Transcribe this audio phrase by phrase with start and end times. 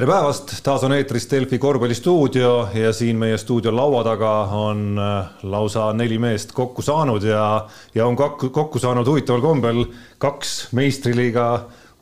[0.00, 5.26] tere päevast, taas on eetris Delfi korvpallistuudio ja siin meie stuudio laua taga on äh,
[5.42, 9.82] lausa neli meest kokku saanud ja, ja on kokku, kokku saanud huvitaval kombel
[10.18, 11.44] kaks meistriliiga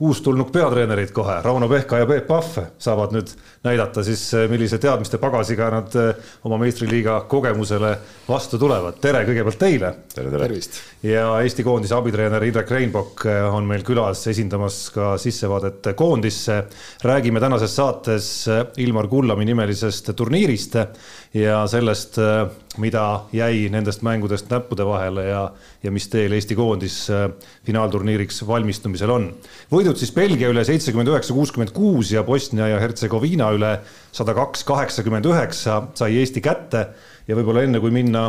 [0.01, 3.33] uustulnuk peatreenerid kohe, Rauno Pehka ja Peep Pahv saavad nüüd
[3.67, 7.91] näidata siis, eh, millise teadmiste pagasiga nad eh, oma meistriliiga kogemusele
[8.29, 9.01] vastu tulevad.
[9.03, 9.93] tere kõigepealt teile.
[10.15, 10.61] tere, tere.
[11.03, 16.63] ja Eesti koondise abitreener Indrek Reinbok eh, on meil külas esindamas ka sissevaadet koondisse.
[17.03, 20.77] räägime tänases saates Ilmar Kullami nimelisest turniirist
[21.35, 22.19] ja sellest,
[22.83, 25.43] mida jäi nendest mängudest näppude vahele ja,
[25.83, 26.97] ja mis teel Eesti koondis
[27.67, 29.29] finaalturniiriks valmistumisel on.
[29.73, 33.73] võidud siis Belgia üle seitsekümmend üheksa, kuuskümmend kuus ja Bosnia ja Hertsegoviina üle
[34.13, 36.89] sada kaks, kaheksakümmend üheksa sai Eesti kätte
[37.29, 38.29] ja võib-olla enne kui minna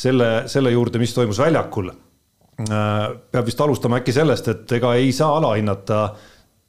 [0.00, 2.98] selle, selle juurde, mis toimus väljakul, äh,
[3.32, 6.04] peab vist alustama äkki sellest, et ega ei saa alahinnata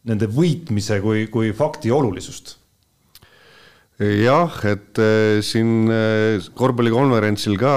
[0.09, 2.57] nende võitmise kui, kui fakti olulisust
[4.01, 7.73] jah, et äh, siin äh, korvpallikonverentsil ka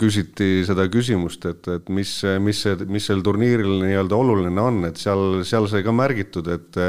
[0.00, 4.98] küsiti seda küsimust, et, et mis, mis see, mis sel turniiril nii-öelda oluline on, et
[5.00, 6.80] seal, seal sai ka märgitud, et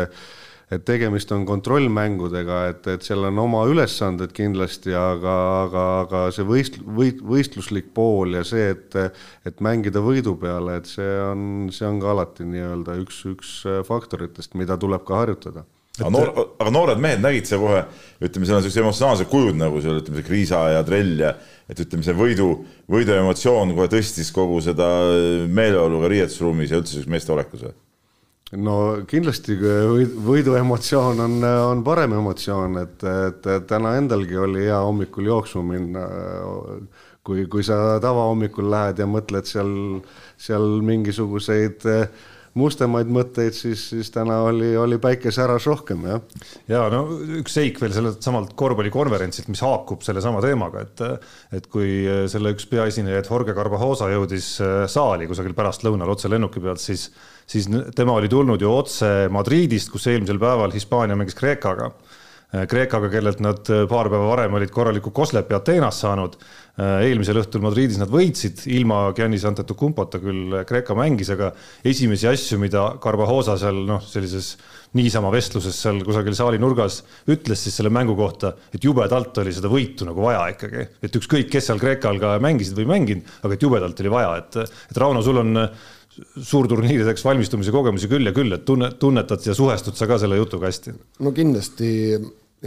[0.72, 5.34] et tegemist on kontrollmängudega, et, et seal on oma ülesanded kindlasti, aga,
[5.66, 8.96] aga, aga see võist-, võit-, võistluslik pool ja see, et,
[9.44, 13.54] et mängida võidu peale, et see on, see on ka alati nii-öelda üks, üks
[13.90, 15.68] faktoritest, mida tuleb ka harjutada
[16.02, 17.84] aga noor, aga noored mehed nägid seal kohe,
[18.22, 21.36] ütleme, seal on siuksed emotsionaalsed kujud nagu seal ütleme, see Kriisa ja Trell ja
[21.70, 22.50] et ütleme, see võidu,
[22.92, 24.90] võidu emotsioon kohe tõstis kogu seda
[25.48, 27.74] meeleolu ka riietusruumis ja üldse siukse meeste olekuse
[28.60, 28.76] no
[29.08, 29.56] kindlasti
[30.26, 36.08] võidu emotsioon on, on parem emotsioon, et, et täna endalgi oli hea hommikul jooksma minna.
[37.24, 39.72] kui, kui sa tavahommikul lähed ja mõtled seal,
[40.42, 41.86] seal mingisuguseid
[42.58, 46.24] mustemaid mõtteid, siis, siis täna oli, oli päike säras rohkem, jah.
[46.68, 47.06] ja no
[47.40, 51.04] üks seik veel sellelt samalt korvpallikonverentsilt, mis haakub sellesama teemaga, et,
[51.56, 54.54] et kui selle üks peaesinejaid Jorge Carvajosa jõudis
[54.92, 57.10] saali kusagil pärastlõunal otse lennuki pealt, siis
[57.52, 61.92] siis tema oli tulnud ju otse Madridist, kus eelmisel päeval Hispaania mängis Kreekaga.
[62.52, 66.34] Äh, Kreekaga, kellelt nad äh, paar päeva varem olid korraliku koslepi Ateenas saanud.
[66.76, 71.54] Äh, eelmisel õhtul Madridis nad võitsid, ilma Giannis Antetokounmpota küll Kreeka mängis, aga
[71.88, 74.58] esimesi asju, mida Carvajosa seal noh, sellises
[75.00, 77.00] niisama vestluses seal kusagil saali nurgas
[77.32, 81.48] ütles siis selle mängu kohta, et jubedalt oli seda võitu nagu vaja ikkagi, et ükskõik,
[81.54, 84.60] kes seal Kreekal ka mängisid või mänginud, aga et jubedalt oli vaja, et,
[84.92, 85.64] et Rauno, sul on
[86.20, 90.68] suurturniirideks valmistumise kogemusi küll ja küll, et tunne, tunnetad ja suhestud sa ka selle jutuga
[90.68, 90.94] hästi?
[91.24, 91.92] no kindlasti,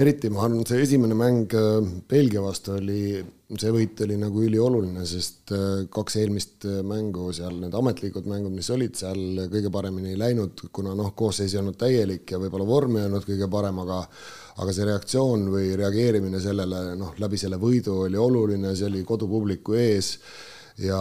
[0.00, 1.76] eriti ma arvan, see esimene mäng äh,
[2.10, 3.20] Belgia vastu oli,
[3.60, 8.54] see võit oli nagu ülioluline, sest äh, kaks eelmist äh, mängu seal, need ametlikud mängud,
[8.56, 12.68] mis olid seal, kõige paremini ei läinud, kuna noh, koosseis ei olnud täielik ja võib-olla
[12.68, 14.00] vorm ei olnud kõige parem, aga
[14.54, 19.74] aga see reaktsioon või reageerimine sellele, noh, läbi selle võidu oli oluline, see oli kodupubliku
[19.74, 20.12] ees
[20.78, 21.00] ja,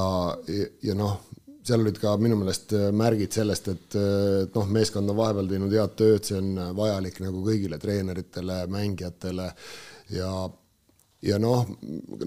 [0.49, 1.19] ja, ja noh,
[1.67, 5.49] seal olid ka minu meelest äh, märgid sellest, et, äh, et noh, meeskond on vahepeal
[5.51, 9.47] teinud head tööd, see on äh, vajalik nagu kõigile treeneritele, mängijatele
[10.17, 10.33] ja
[11.23, 11.61] ja noh,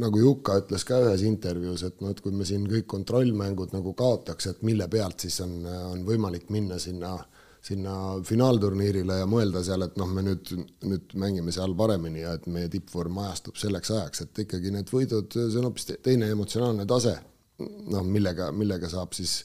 [0.01, 3.93] nagu Juka ütles ka ühes intervjuus, et noh, et kui me siin kõik kontrollmängud nagu
[3.97, 7.13] kaotaks, et mille pealt siis on, on võimalik minna sinna,
[7.61, 7.93] sinna
[8.25, 10.49] finaalturniirile ja mõelda seal, et noh, me nüüd,
[10.89, 15.29] nüüd mängime seal paremini ja et meie tippvorm ajastub selleks ajaks, et ikkagi need võidud,
[15.29, 17.19] see on hoopis teine emotsionaalne tase
[17.59, 19.41] noh, millega, millega saab siis,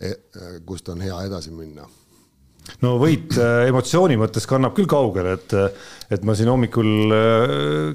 [0.00, 0.12] e,
[0.66, 1.86] kust on hea edasi minna
[2.84, 5.54] no võit äh, emotsiooni mõttes kannab küll kaugele, et,
[6.12, 7.44] et ma siin hommikul äh,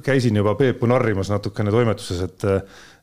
[0.06, 2.46] käisin juba Peepu narrimas natukene toimetuses, et,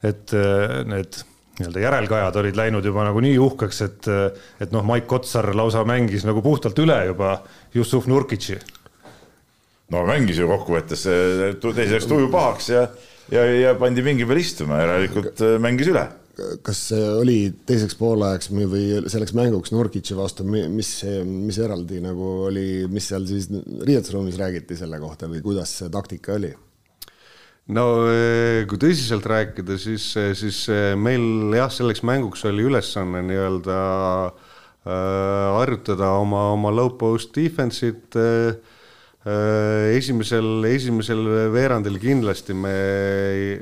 [0.06, 1.21] et äh, need
[1.59, 4.09] nii-öelda järelkajad olid läinud juba nagu nii uhkeks, et,
[4.62, 7.32] et noh, Maik Kotsar lausa mängis nagu puhtalt üle juba
[7.75, 8.60] Jussuf Nurkitši.
[9.91, 11.03] no mängis ju kokkuvõttes,
[11.65, 12.84] teiseks tuju pahaks ja,
[13.34, 16.06] ja, ja pandi pingi peal istuma, järelikult mängis üle
[16.62, 20.93] kas oli teiseks poolajaks või selleks mänguks Nurkitši vastu, mis,
[21.26, 26.37] mis eraldi nagu oli, mis seal siis riietusruumis räägiti selle kohta või kuidas see taktika
[26.38, 26.52] oli?
[27.75, 33.79] no eh, kui tõsiselt rääkida, siis, siis eh, meil jah, selleks mänguks oli ülesanne nii-öelda
[34.29, 34.91] äh,
[35.58, 38.77] harjutada oma, oma low post defense'it äh, Äh,
[39.26, 42.75] esimesel, esimesel veerandil kindlasti me,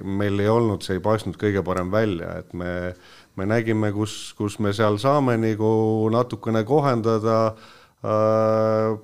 [0.05, 2.93] meil ei olnud, see ei paistnud kõige parem välja, et me,
[3.37, 5.71] me nägime, kus, kus me seal saame nagu
[6.13, 7.39] natukene kohendada.
[8.05, 8.97] Äh,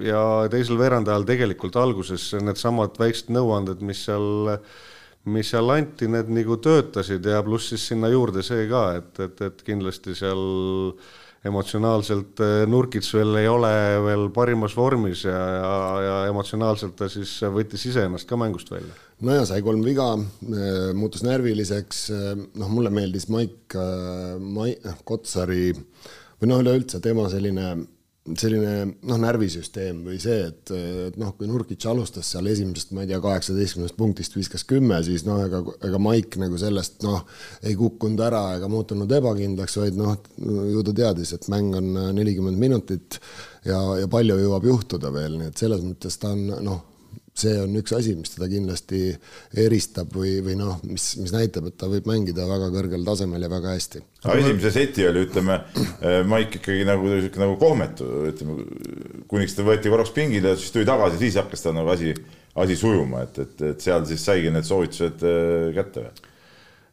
[0.00, 4.48] ja teisel veerandi ajal tegelikult alguses needsamad väiksed nõuanded, mis seal
[5.28, 9.42] mis seal anti, need nagu töötasid ja pluss siis sinna juurde see ka, et, et,
[9.50, 10.40] et kindlasti seal
[11.46, 13.70] emotsionaalselt eh, Nurkits veel ei ole
[14.04, 18.92] veel parimas vormis ja, ja, ja emotsionaalselt ta siis võttis iseennast ka mängust välja.
[19.24, 23.76] no ja sai kolm viga, eh, muutus närviliseks, eh, noh, mulle meeldis Maik,
[24.40, 24.76] Mai-,
[25.08, 27.72] Kotsari või noh, üleüldse tema selline
[28.36, 28.72] selline
[29.08, 30.72] noh, närvisüsteem või see, et,
[31.08, 35.24] et noh, kui Nurkic alustas seal esimesest, ma ei tea, kaheksateistkümnest punktist viskas kümme, siis
[35.26, 37.24] noh, ega, ega Maik nagu sellest noh,
[37.64, 42.60] ei kukkunud ära ega muutunud ebakindlaks, vaid noh, ju ta teadis, et mäng on nelikümmend
[42.60, 43.18] minutit
[43.64, 46.86] ja, ja palju jõuab juhtuda veel, nii et selles mõttes ta on noh
[47.36, 49.00] see on üks asi, mis teda kindlasti
[49.62, 53.50] eristab või, või noh, mis, mis näitab, et ta võib mängida väga kõrgel tasemel ja
[53.52, 54.02] väga hästi.
[54.24, 55.60] aga esimese seti oli, ütleme,
[56.00, 58.66] eh, Maik ikkagi nagu sihuke nagu kohmetu, ütleme,
[59.30, 62.14] kuniks ta võeti korraks pingile, siis tuli tagasi, siis hakkas ta nagu asi,
[62.60, 66.28] asi sujuma, et, et, et seal siis saigi need soovitused eh, kätte või?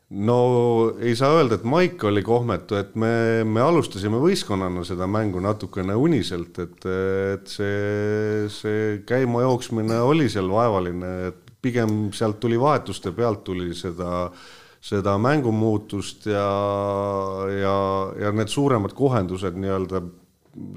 [0.10, 0.38] No
[1.04, 5.98] ei saa öelda, et Maik oli kohmetu, et me, me alustasime võistkonnana seda mängu natukene
[6.00, 6.88] uniselt, et,
[7.34, 14.30] et see, see käimajooksmine oli seal vaevaline, et pigem sealt tuli vahetuste pealt tuli seda,
[14.84, 16.48] seda mängumuutust ja,
[17.52, 17.76] ja,
[18.24, 20.04] ja need suuremad kohendused nii-öelda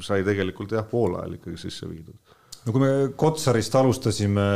[0.05, 2.17] sai tegelikult jah, poolajal ikkagi sisse viidud.
[2.67, 4.49] no kui me Kotsarist alustasime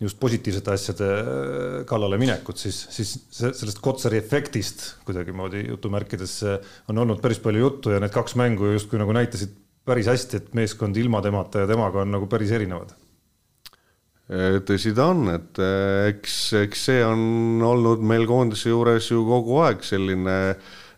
[0.00, 7.00] just positiivsete asjade äh, kallale minekut, siis, siis sellest Kotsari efektist kuidagimoodi jutumärkides äh, on
[7.04, 9.54] olnud päris palju juttu ja need kaks mängu justkui nagu näitasid
[9.86, 12.92] päris hästi, et meeskond ilma temata ja temaga on nagu päris erinevad.
[14.28, 15.60] Äh, tõsi ta on, et
[16.12, 20.34] eks, eks see on olnud meil koondise juures ju kogu aeg selline,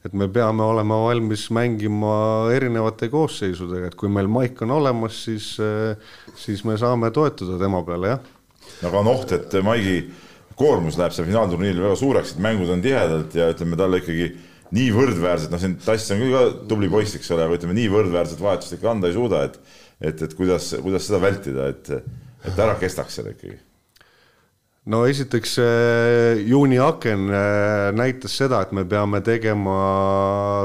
[0.09, 2.17] et me peame olema valmis mängima
[2.55, 5.53] erinevate koosseisudega, et kui meil maik on olemas, siis,
[6.39, 8.35] siis me saame toetuda tema peale, jah
[8.85, 9.99] aga on oht, et Maigi
[10.59, 14.31] koormus läheb seal finaalturniiril väga suureks, et mängud on tihedalt ja ütleme talle ikkagi
[14.75, 17.93] nii võrdväärsed, noh, siin Tass on küll ka tubli poiss, eks ole, aga ütleme nii
[17.93, 19.61] võrdväärset vahetust ikka anda ei suuda, et
[19.99, 21.89] et, et kuidas, kuidas seda vältida, et,
[22.47, 23.57] et ära kestaks seal ikkagi.
[24.89, 25.59] No esiteks
[26.49, 29.75] juuni aken äh, näitas seda, et me peame tegema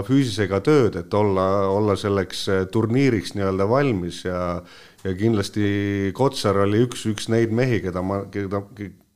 [0.08, 4.62] füüsisega tööd, et olla, olla selleks äh, turniiriks nii-öelda valmis ja
[5.04, 8.64] ja kindlasti Kotsar oli üks, üks neid mehi, keda ma, keda,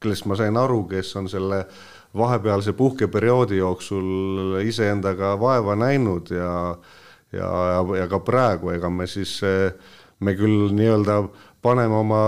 [0.01, 1.63] kellest ma sain aru, kes on selle
[2.17, 6.53] vahepealse puhkeperioodi jooksul iseendaga vaeva näinud ja
[7.31, 9.39] ja, ja, ja ka praegu, ega me siis,
[10.19, 11.21] me küll nii-öelda
[11.61, 12.21] paneme oma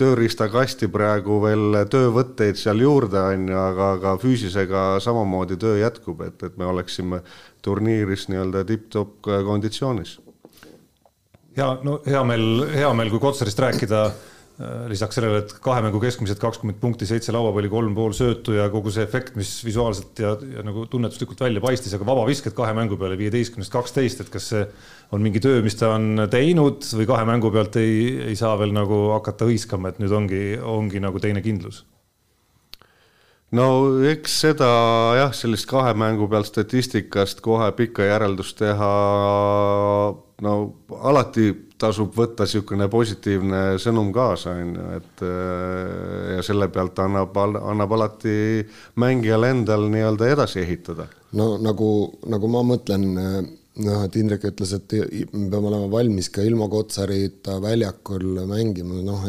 [0.00, 6.42] tööriistakasti praegu veel töövõtteid seal juurde, on ju, aga, aga füüsisega samamoodi töö jätkub, et,
[6.46, 7.20] et me oleksime
[7.66, 10.16] turniiris nii-öelda tipp-topp konditsioonis
[11.56, 16.00] hea, no hea meel, hea meel, kui Kotsarist rääkida äh, lisaks sellele, et kahe mängu
[16.02, 20.34] keskmiselt kakskümmend punkti, seitse lauapalli, kolm pool söötu ja kogu see efekt, mis visuaalselt ja,
[20.56, 24.62] ja nagu tunnetuslikult välja paistis, aga vabavisked kahe mängu peale viieteistkümnest kaksteist, et kas see
[25.16, 27.98] on mingi töö, mis ta on teinud või kahe mängu pealt ei,
[28.30, 31.84] ei saa veel nagu hakata hõiskama, et nüüd ongi, ongi nagu teine kindlus
[33.54, 33.66] no
[34.10, 34.68] eks seda
[35.20, 38.92] jah, sellist kahe mängu pealt statistikast kohe pikka järeldust teha,
[40.42, 40.54] no
[40.98, 45.24] alati tasub võtta niisugune positiivne sõnum kaasa, on ju, et
[46.36, 48.64] ja selle pealt annab, annab alati
[49.02, 51.08] mängijal endal nii-öelda edasi ehitada.
[51.36, 51.90] no nagu,
[52.26, 53.04] nagu ma mõtlen,
[53.84, 54.96] noh, et Indrek ütles, et
[55.34, 59.28] me peame olema valmis ka ilma Kotsarita väljakul mängima, noh,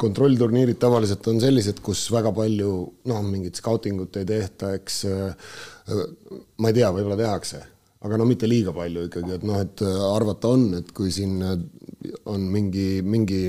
[0.00, 2.70] kontrollturniirid tavaliselt on sellised, kus väga palju
[3.10, 5.02] noh, mingit skautingut ei tehta, eks
[6.60, 7.60] ma ei tea, võib-olla tehakse,
[8.06, 11.38] aga no mitte liiga palju ikkagi, et noh, et arvata on, et kui siin
[12.30, 13.44] on mingi, mingi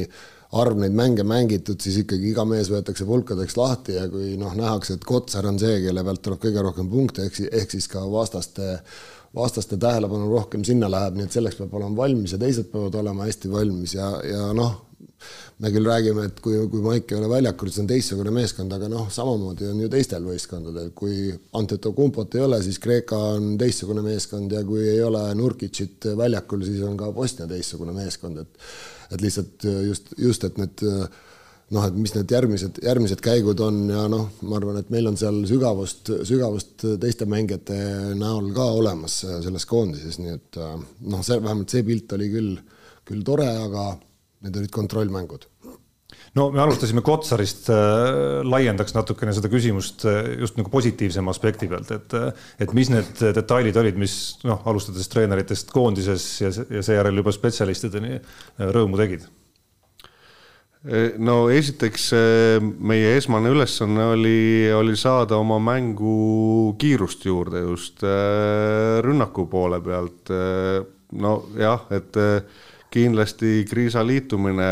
[0.60, 4.98] arv neid mänge mängitud, siis ikkagi iga mees võetakse pulkadeks lahti ja kui noh, nähakse,
[4.98, 8.04] et Kotsar on see, kelle pealt tuleb kõige rohkem punkte, ehk siis, ehk siis ka
[8.12, 8.76] vastaste
[9.36, 13.28] vastaste tähelepanu rohkem sinna läheb, nii et selleks peab olema valmis ja teised peavad olema
[13.30, 14.74] hästi valmis ja, ja noh,
[15.62, 18.90] me küll räägime, et kui, kui Maik ei ole väljakul, siis on teistsugune meeskond, aga
[18.92, 24.54] noh, samamoodi on ju teistel võistkondadel, kui Antetokounmpot ei ole, siis Kreeka on teistsugune meeskond
[24.56, 28.66] ja kui ei ole Nurkicit väljakul, siis on ka Bosnia teistsugune meeskond, et
[29.12, 30.82] et lihtsalt just, just, et need
[31.72, 35.18] noh, et mis need järgmised, järgmised käigud on ja noh, ma arvan, et meil on
[35.20, 37.78] seal sügavust, sügavust teiste mängijate
[38.20, 42.56] näol ka olemas selles koondises, nii et noh, see vähemalt see pilt oli küll,
[43.08, 43.92] küll tore, aga
[44.42, 45.48] need olid kontrollmängud
[46.38, 51.92] no me alustasime Kotsarist äh,, laiendaks natukene seda küsimust äh, just nagu positiivsema aspekti pealt,
[51.96, 54.16] et, äh, et mis need detailid olid, mis
[54.48, 58.26] noh, alustades treeneritest koondises ja, ja seejärel juba spetsialistideni äh,
[58.72, 59.30] rõõmu tegid?
[61.22, 62.08] no esiteks
[62.82, 64.40] meie esmane ülesanne oli,
[64.74, 68.02] oli saada oma mängu kiirust juurde just
[69.06, 70.32] rünnaku poole pealt.
[71.22, 72.18] nojah, et
[72.92, 74.68] kindlasti Kriisa liitumine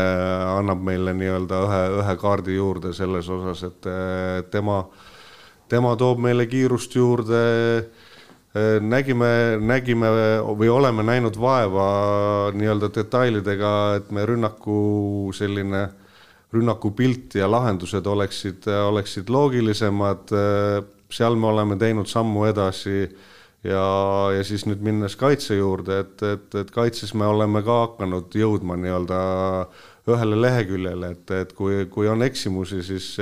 [0.58, 3.88] annab meile nii-öelda ühe, ühe kaardi juurde selles osas, et
[4.52, 4.82] tema,
[5.68, 7.40] tema toob meile kiirust juurde
[8.80, 10.10] nägime, nägime
[10.58, 15.86] või oleme näinud vaeva nii-öelda detailidega, et me rünnaku selline,
[16.52, 20.34] rünnakupilt ja lahendused oleksid, oleksid loogilisemad.
[21.10, 23.08] seal me oleme teinud sammu edasi
[23.64, 23.84] ja,
[24.34, 28.78] ja siis nüüd minnes kaitse juurde, et, et, et kaitses me oleme ka hakanud jõudma
[28.80, 29.18] nii-öelda
[30.10, 33.12] ühele leheküljele, et, et kui, kui on eksimusi, siis,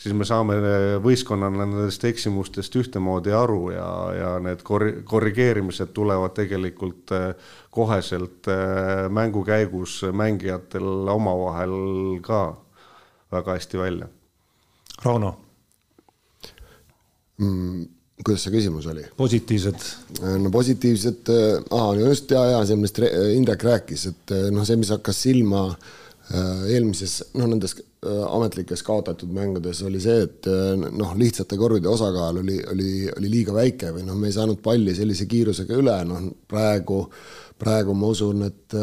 [0.00, 0.58] siis me saame
[1.02, 7.14] võistkonnana nendest eksimustest ühtemoodi aru ja, ja need kor-, korrigeerimised tulevad tegelikult
[7.74, 8.50] koheselt
[9.10, 11.74] mängu käigus mängijatel omavahel
[12.22, 12.44] ka
[13.34, 14.12] väga hästi välja.
[15.02, 15.34] Rauno
[17.38, 19.04] mm kuidas see küsimus oli?
[19.16, 19.88] positiivsed.
[20.42, 21.32] no positiivsed,
[21.70, 23.00] aa, no just ja, ja see, millest
[23.34, 25.66] Indrek rääkis, et noh, see, mis hakkas silma
[26.72, 32.92] eelmises, noh, nendes ametlikes kaotatud mängudes oli see, et noh, lihtsate korvide osakaal oli, oli,
[33.16, 37.02] oli liiga väike või noh, me ei saanud palli sellise kiirusega üle, noh praegu,
[37.60, 38.78] praegu ma usun, et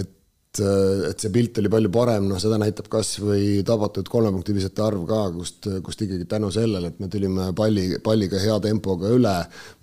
[0.00, 0.10] et
[0.54, 5.04] et, et see pilt oli palju parem, noh, seda näitab kas või tabatud kolmepunktivisete arv
[5.08, 9.34] ka, kust, kust ikkagi tänu sellele, et me tulime palli, palliga hea tempoga üle,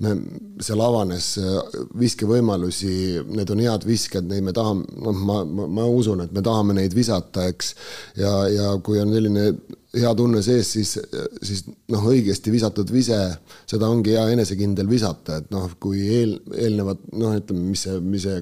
[0.03, 0.15] me,
[0.63, 1.33] seal avanes
[1.99, 2.95] viskevõimalusi,
[3.31, 6.77] need on head visked, neid me tahame, noh, ma, ma, ma usun, et me tahame
[6.77, 7.75] neid visata, eks,
[8.21, 9.51] ja, ja kui on selline
[9.91, 10.93] hea tunne sees, siis,
[11.43, 13.17] siis noh, õigesti visatud vise,
[13.67, 18.23] seda ongi hea enesekindel visata, et noh, kui eel, eelnevad noh, ütleme, mis see, mis
[18.27, 18.39] see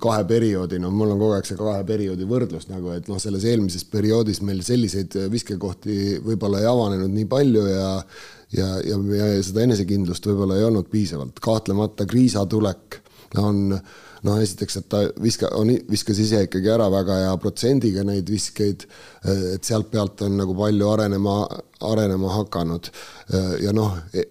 [0.00, 3.44] kahe perioodi, no mul on kogu aeg see kahe perioodi võrdlus nagu, et noh, selles
[3.46, 7.90] eelmises perioodis meil selliseid viskekohti võib-olla ei avanenud nii palju ja
[8.54, 13.00] ja, ja, ja seda enesekindlust võib-olla ei olnud piisavalt, kahtlemata Kriisa tulek
[13.42, 13.74] on
[14.24, 18.86] noh, esiteks, et ta viska, on, viskas ise ikkagi ära väga hea protsendiga neid viskeid,
[19.26, 21.36] et sealt pealt on nagu palju arenema,
[21.86, 22.90] arenema hakanud.
[23.60, 24.22] ja noh, e,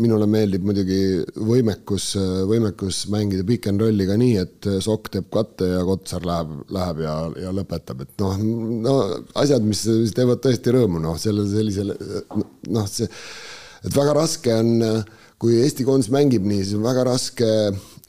[0.00, 1.00] minule meeldib muidugi
[1.34, 2.12] võimekus,
[2.48, 7.02] võimekus mängida pick and rolli ka nii, et Sokk teeb katte ja Kotsar läheb, läheb
[7.04, 8.38] ja, ja lõpetab, et noh,
[8.86, 8.94] no
[9.42, 9.84] asjad, mis,
[10.14, 11.98] teevad tõesti rõõmu, noh, selle, sellisele
[12.72, 13.10] noh, see,
[13.84, 14.78] et väga raske on,
[15.40, 17.50] kui Eesti koondis mängib nii, siis on väga raske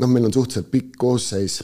[0.01, 1.61] noh, meil on suhteliselt pikk koosseis,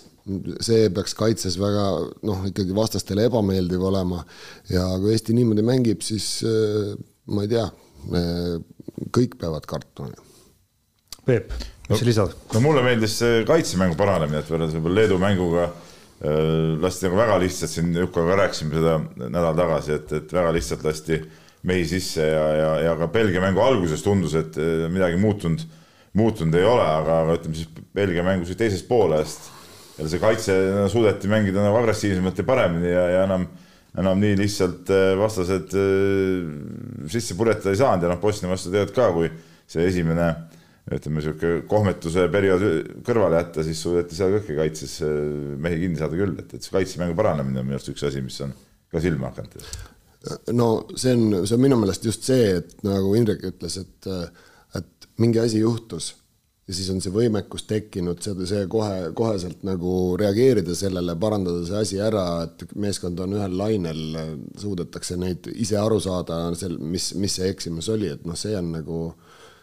[0.62, 1.86] see peaks kaitses väga
[2.28, 4.22] noh, ikkagi vastastele ebameeldiv olema
[4.70, 6.94] ja kui Eesti niimoodi mängib, siis äh,
[7.32, 7.66] ma ei tea,
[9.14, 10.10] kõik peavad kartma.
[11.26, 11.52] Peep,
[11.90, 12.36] mis sa lisad?
[12.54, 17.38] no mulle meeldis see kaitsemängu paranemine, et võrreldes võib-olla Leedu mänguga äh, lasti nagu väga
[17.44, 18.98] lihtsalt, siin Jukaga rääkisime seda
[19.28, 21.20] nädal tagasi, et, et väga lihtsalt lasti
[21.70, 25.66] mehi sisse ja, ja, ja ka Belgia mängu alguses tundus, et äh, midagi muutunud
[26.18, 29.50] muutunud ei ole, aga, aga ütleme siis Belgia mängus teisest poolest
[29.98, 30.56] ja see kaitse
[30.92, 33.46] suudeti mängida nagu agressiivsemalt ja paremini ja, ja enam,
[34.02, 36.50] enam nii lihtsalt äh, vastased äh,
[37.12, 39.32] sisse purjetada ei saanud ja noh, Bosnia vastu tead ka, kui
[39.72, 40.28] see esimene
[40.92, 42.66] ütleme, niisugune kohmetuse periood
[43.08, 45.16] kõrvale jätta, siis suudeti seal kõiki kaitses äh,
[45.64, 48.40] mehi kinni saada küll, et, et see kaitsemängu paranemine on minu arust üks asi, mis
[48.44, 48.52] on
[48.92, 49.68] ka silma hakanud.
[50.58, 54.12] no see on, see on minu meelest just see, et nagu Indrek ütles, et
[55.22, 56.16] mingi asi juhtus
[56.72, 61.82] ja siis on see võimekus tekkinud, seda, see kohe, koheselt nagu reageerida sellele, parandada see
[61.82, 64.02] asi ära, et meeskond on ühel lainel,
[64.62, 68.72] suudetakse neid ise aru saada, sel, mis, mis see eksimus oli, et noh, see on
[68.78, 69.02] nagu,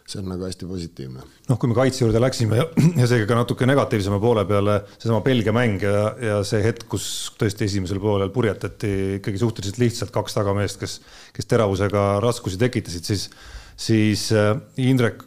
[0.09, 1.25] see on nagu hästi positiivne.
[1.49, 2.67] noh, kui me kaitse juurde läksime ja,
[3.01, 7.07] ja seega ka natuke negatiivsema poole peale, seesama Belgia mäng ja, ja see hetk, kus
[7.39, 10.99] tõesti esimesel poolel purjetati ikkagi suhteliselt lihtsalt kaks tagameest, kes,
[11.33, 13.31] kes teravusega raskusi tekitasid, siis
[13.79, 15.23] siis äh, Indrek,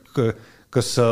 [0.73, 1.07] kas sa,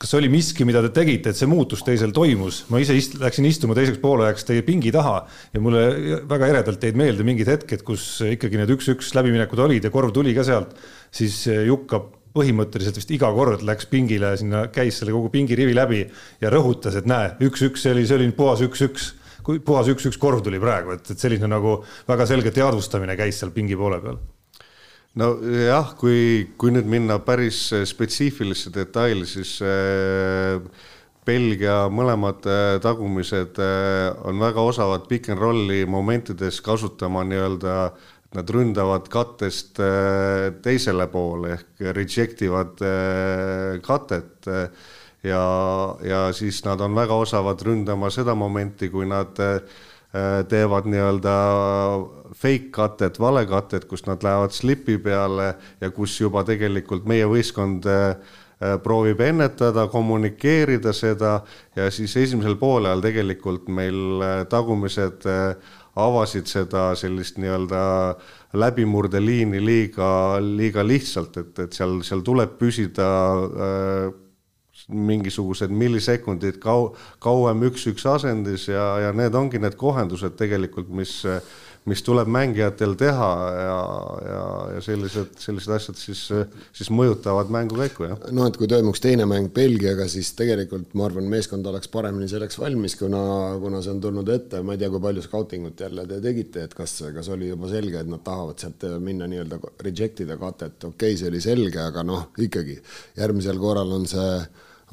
[0.00, 2.62] kas oli miski, mida te tegite, et see muutus teisel toimus?
[2.72, 5.18] ma ise ist, läksin istuma teiseks poolajaks teie pingi taha
[5.54, 5.84] ja mulle
[6.30, 10.34] väga eredalt jäid meelde mingid hetked, kus ikkagi need üks-üks läbiminekud olid ja korv tuli
[10.36, 10.72] ka sealt,
[11.14, 12.02] siis Jukka
[12.34, 16.04] põhimõtteliselt vist iga kord läks pingile, sinna käis selle kogu pingirivi läbi
[16.42, 19.14] ja rõhutas, et näe, üks-üks, see oli, see oli puhas üks-üks.
[19.40, 23.78] Puhas üks-üks korv tuli praegu, et, et selline nagu väga selge teadvustamine käis seal pingi
[23.78, 24.20] poole peal
[25.18, 30.60] nojah, kui, kui nüüd minna päris spetsiifilisse detaili, siis äh,
[31.26, 37.76] Belgia mõlemad äh, tagumised äh, on väga osavad pick and rolli momentides kasutama nii-öelda,
[38.30, 39.80] nad ründavad kattest
[40.62, 42.78] teisele poole ehk reject ivad
[43.82, 44.46] katet
[45.26, 45.40] ja,
[46.06, 49.34] ja siis nad on väga osavad ründama seda momenti, kui nad
[50.50, 51.32] teevad nii-öelda
[52.34, 57.86] fake katet, valekatet, kus nad lähevad slipi peale ja kus juba tegelikult meie võistkond
[58.82, 61.36] proovib ennetada, kommunikeerida seda
[61.78, 65.28] ja siis esimesel poolel tegelikult meil tagumised
[65.98, 67.82] avasid seda sellist nii-öelda
[68.58, 70.10] läbimurdeliini liiga,
[70.42, 73.08] liiga lihtsalt, et, et seal, seal tuleb püsida
[73.66, 74.10] äh,
[74.92, 76.92] mingisugused millisekundid kau-,
[77.22, 81.20] kauem üks-üks asendis ja, ja need ongi need kohendused tegelikult, mis
[81.88, 83.76] mis tuleb mängijatel teha ja,
[84.26, 84.42] ja,
[84.74, 86.20] ja sellised, sellised asjad siis,
[86.76, 88.26] siis mõjutavad mängukäiku, jah.
[88.36, 92.60] no et kui toimuks teine mäng Belgiaga, siis tegelikult ma arvan, meeskond oleks paremini selleks
[92.60, 93.22] valmis, kuna,
[93.62, 96.66] kuna see on tulnud ette, ma ei tea, kui palju scouting ut jälle te tegite,
[96.68, 100.76] et kas, kas oli juba selge, et nad tahavad sealt minna nii-öelda reject ida katet,
[100.84, 102.76] okei okay,, see oli selge, aga noh, ikkagi
[103.16, 104.34] järgmisel korral on see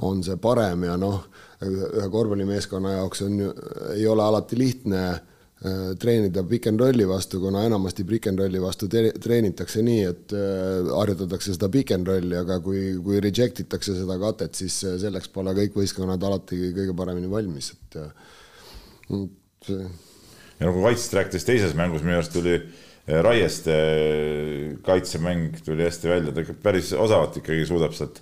[0.06, 1.24] on see parem ja noh,
[1.66, 3.50] ühe korvpallimeeskonna jaoks on ju,
[3.96, 8.62] ei ole alati lihtne äh, treenida pick and rolli vastu, kuna enamasti pick and rolli
[8.62, 13.98] vastu treenitakse nii, et äh, harjutatakse seda pick and rolli, aga kui, kui reject itakse
[13.98, 18.02] seda katet, siis äh, selleks pole kõik võistkonnad alati kõige paremini valmis, et
[19.66, 19.86] see.
[20.60, 22.60] ja nagu kaitsest rääkides teises mängus minu arust tuli
[23.08, 23.72] Raieste
[24.84, 28.20] kaitsemäng tuli hästi välja, ta ikka päris osavalt ikkagi suudab sealt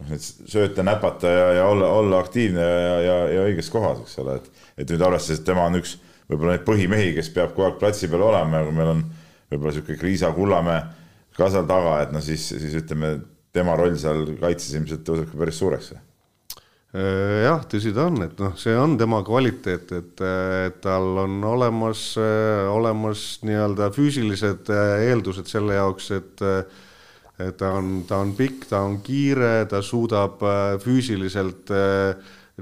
[0.00, 4.18] noh, neid sööta, näpata ja, ja olla, olla aktiivne ja, ja, ja õiges kohas, eks
[4.22, 5.96] ole, et, et nüüd arvestades, et tema on üks
[6.30, 9.04] võib-olla neid põhimehi, kes peab kogu aeg platsi peal olema ja kui meil on
[9.52, 10.82] võib-olla niisugune Kriisa Kullamäe
[11.36, 13.16] ka seal taga, et noh, siis, siis ütleme,
[13.54, 15.92] tema roll seal kaitses ilmselt tõuseb ka päris suureks.
[15.94, 20.24] Äh, jah, tõsi ta on, et noh, see on tema kvaliteet, et,
[20.82, 22.06] tal on olemas,
[22.70, 26.44] olemas nii-öelda füüsilised eeldused selle jaoks, et
[27.58, 32.14] ta on, ta on pikk, ta on kiire, ta suudab äh, füüsiliselt äh,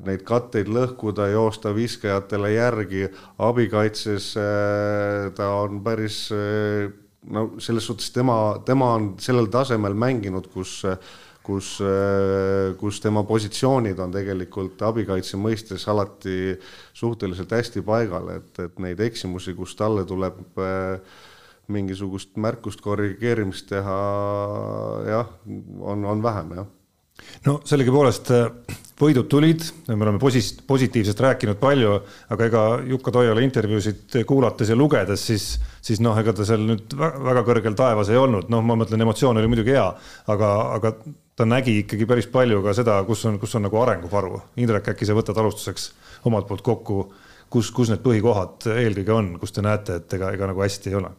[0.07, 3.09] neid katteid lõhkuda, joosta viskajatele järgi,
[3.45, 10.81] abikaitses äh, ta on päris no selles suhtes tema, tema on sellel tasemel mänginud, kus
[11.43, 11.73] kus,
[12.79, 16.55] kus tema positsioonid on tegelikult abikaitse mõistes alati
[16.95, 21.19] suhteliselt hästi paigal, et, et neid eksimusi, kus talle tuleb äh,
[21.73, 23.99] mingisugust märkust, korrigeerimist teha
[25.07, 25.35] jah,
[25.81, 26.71] on, on vähem jah.
[27.47, 31.95] no sellegipoolest äh, võidud tulid, me oleme posi-, positiivsest rääkinud palju,
[32.35, 35.47] aga ega Jukka Toiala intervjuusid kuulates ja lugedes, siis,
[35.85, 39.41] siis noh, ega ta seal nüüd väga kõrgel taevas ei olnud, noh, ma mõtlen, emotsioon
[39.41, 39.89] oli muidugi hea,
[40.35, 40.95] aga, aga
[41.39, 44.37] ta nägi ikkagi päris palju ka seda, kus on, kus on nagu arenguvaru.
[44.63, 45.91] Indrek, äkki sa võtad alustuseks
[46.29, 47.01] omalt poolt kokku,
[47.51, 51.01] kus, kus need põhikohad eelkõige on, kus te näete, et ega, ega nagu hästi ei
[51.01, 51.13] ole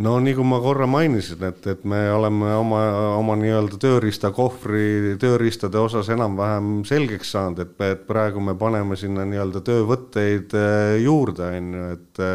[0.00, 2.80] no nagu ma korra mainisin, et, et me oleme oma,
[3.18, 9.64] oma nii-öelda tööriistakohvri tööriistade osas enam-vähem selgeks saanud, et, et praegu me paneme sinna nii-öelda
[9.66, 12.26] töövõtteid eh, juurde, on ju, et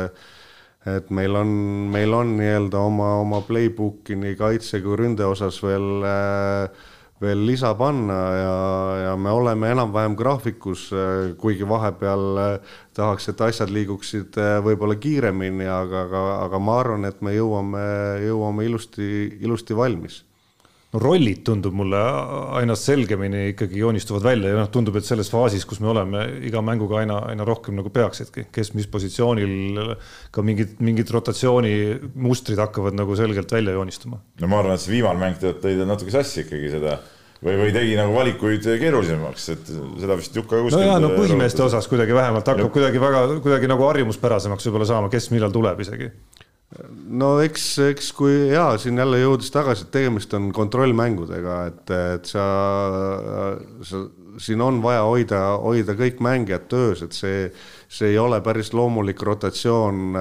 [0.85, 1.49] et meil on,
[1.89, 6.83] meil on nii-öelda oma, oma playbook'i nii kaitse kui ründe osas veel äh,
[7.21, 8.55] veel lisa panna ja,
[9.05, 10.89] ja me oleme enam-vähem graafikus,
[11.39, 17.07] kuigi vahepeal eh, tahaks, et asjad liiguksid eh, võib-olla kiiremini, aga, aga, aga ma arvan,
[17.07, 17.85] et me jõuame,
[18.25, 19.09] jõuame ilusti,
[19.41, 20.23] ilusti valmis
[21.01, 21.99] rollid tundub mulle
[22.59, 26.61] aina selgemini ikkagi joonistuvad välja ja noh, tundub, et selles faasis, kus me oleme iga
[26.65, 29.95] mänguga aina, aina rohkem nagu peaksidki, kes mis positsioonil,
[30.35, 34.21] ka mingid, mingid rotatsioonimustrid hakkavad nagu selgelt välja joonistuma.
[34.41, 36.99] no ma arvan, et see viimane mäng tõi natuke sassi ikkagi seda
[37.43, 40.79] või, või tegi nagu valikuid keerulisemaks, et seda vist Jukka kuskil.
[40.79, 42.73] no jaa, no põhimeeste osas kuidagi vähemalt hakkab ja.
[42.77, 46.11] kuidagi väga, kuidagi nagu harjumuspärasemaks võib-olla saama, kes millal tuleb isegi
[47.19, 52.29] no eks, eks kui jaa, siin jälle jõudes tagasi, et tegemist on kontrollmängudega, et, et
[52.29, 52.45] sa,
[53.85, 54.01] sa,
[54.41, 57.47] siin on vaja hoida, hoida kõik mängijad töös, et see,
[57.87, 60.19] see ei ole päris loomulik rotatsioon,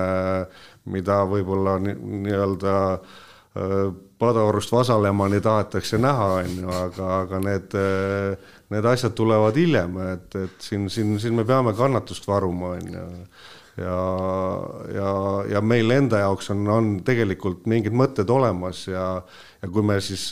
[0.94, 2.74] mida võib-olla nii-öelda
[4.18, 7.74] Padaorust Vasalemani tahetakse näha, on ju, aga, aga need,
[8.74, 13.04] need asjad tulevad hiljem, et, et siin, siin, siin me peame kannatust varuma, on ju
[13.80, 13.98] ja,
[14.94, 15.10] ja,
[15.54, 19.06] ja meil enda jaoks on, on tegelikult mingid mõtted olemas ja,
[19.62, 20.28] ja kui me siis,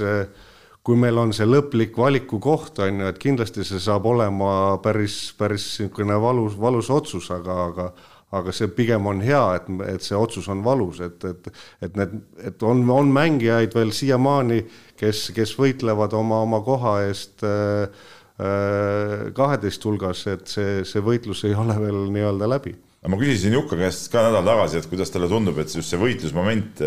[0.83, 5.69] kui meil on see lõplik valikukoht, on ju, et kindlasti see saab olema päris, päris
[5.81, 7.93] niisugune valus, valus otsus, aga, aga
[8.33, 11.49] aga see pigem on hea, et, et see otsus on valus, et, et,
[11.85, 12.15] et need,
[12.49, 14.63] et on, on mängijaid veel siiamaani,
[14.97, 18.07] kes, kes võitlevad oma, oma koha eest äh,
[18.41, 22.73] äh, kaheteist hulgas, et see, see võitlus ei ole veel nii-öelda läbi
[23.11, 26.83] ma küsisin Jukka käest ka nädal tagasi, et kuidas talle tundub, et just see võitlusmoment,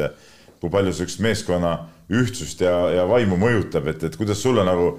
[0.62, 1.75] kui palju sihukest meeskonna
[2.15, 4.93] ühtsust ja, ja vaimu mõjutab, et, et kuidas sulle nagu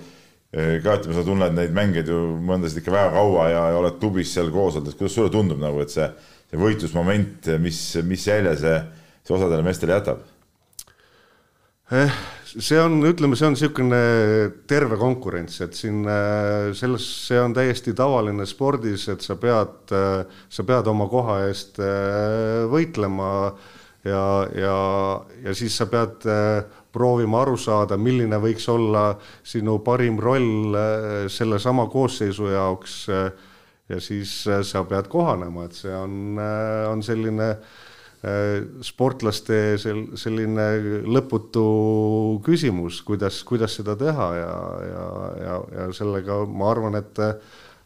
[0.53, 4.31] ka ütleme, sa tunned neid mängeid ju mõndasid ikka väga kaua ja, ja oled klubis
[4.33, 6.07] seal koos olnud, et kuidas sulle tundub nagu, et see,
[6.51, 8.79] see võitlusmoment, mis, mis jälje see,
[9.27, 10.23] see osadele meestele jätab?
[11.97, 12.21] Eh,
[12.59, 14.01] see on, ütleme, see on niisugune
[14.69, 20.23] terve konkurents, et siin äh, selles, see on täiesti tavaline spordis, et sa pead, äh,
[20.49, 23.31] sa pead oma koha eest äh, võitlema
[24.07, 24.25] ja,
[24.57, 24.77] ja,
[25.45, 26.25] ja siis sa pead
[26.97, 29.11] proovima aru saada, milline võiks olla
[29.45, 30.77] sinu parim roll
[31.29, 32.95] sellesama koosseisu jaoks.
[33.89, 37.85] ja siis sa pead kohanema, et see on, on selline äh,
[38.85, 40.65] sportlaste sel-, selline
[41.07, 41.67] lõputu
[42.47, 44.55] küsimus, kuidas, kuidas seda teha ja,
[44.87, 45.05] ja,
[45.43, 47.37] ja, ja sellega ma arvan, et äh,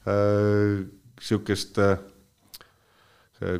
[0.08, 1.98] äh,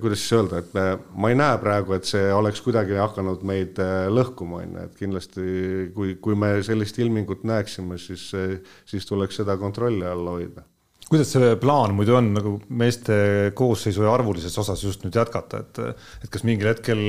[0.01, 3.81] kuidas siis öelda, et me, ma ei näe praegu, et see oleks kuidagi hakanud meid
[3.83, 5.47] äh, lõhkuma, on ju, et kindlasti
[5.97, 8.31] kui, kui me sellist ilmingut näeksime, siis,
[8.89, 10.65] siis tuleks seda kontrolli all hoida
[11.11, 13.15] kuidas see plaan muidu on nagu meeste
[13.59, 15.81] koosseisu ja arvulises osas just nüüd jätkata, et,
[16.23, 17.01] et kas mingil hetkel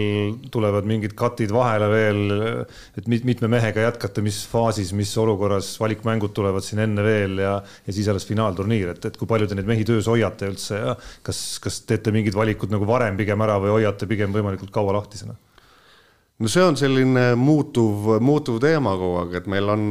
[0.53, 2.23] tulevad mingid katid vahele veel,
[2.97, 7.93] et mitme mehega jätkata, mis faasis, mis olukorras, valikmängud tulevad siin enne veel ja, ja
[7.93, 11.45] siis alles finaalturniir, et, et kui palju te neid mehi töös hoiate üldse ja kas,
[11.61, 15.37] kas teete mingid valikud nagu varem pigem ära või hoiate pigem võimalikult kaua lahtisena?
[16.41, 19.85] No see on selline muutuv, muutuv teema kogu aeg, et meil on,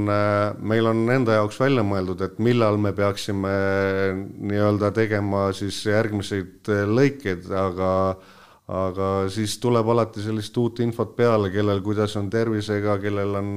[0.72, 3.54] meil on enda jaoks välja mõeldud, et millal me peaksime
[4.50, 7.90] nii-öelda tegema siis järgmiseid lõikeid, aga
[8.70, 13.48] aga siis tuleb alati sellist uut infot peale, kellel kuidas on tervisega, kellel on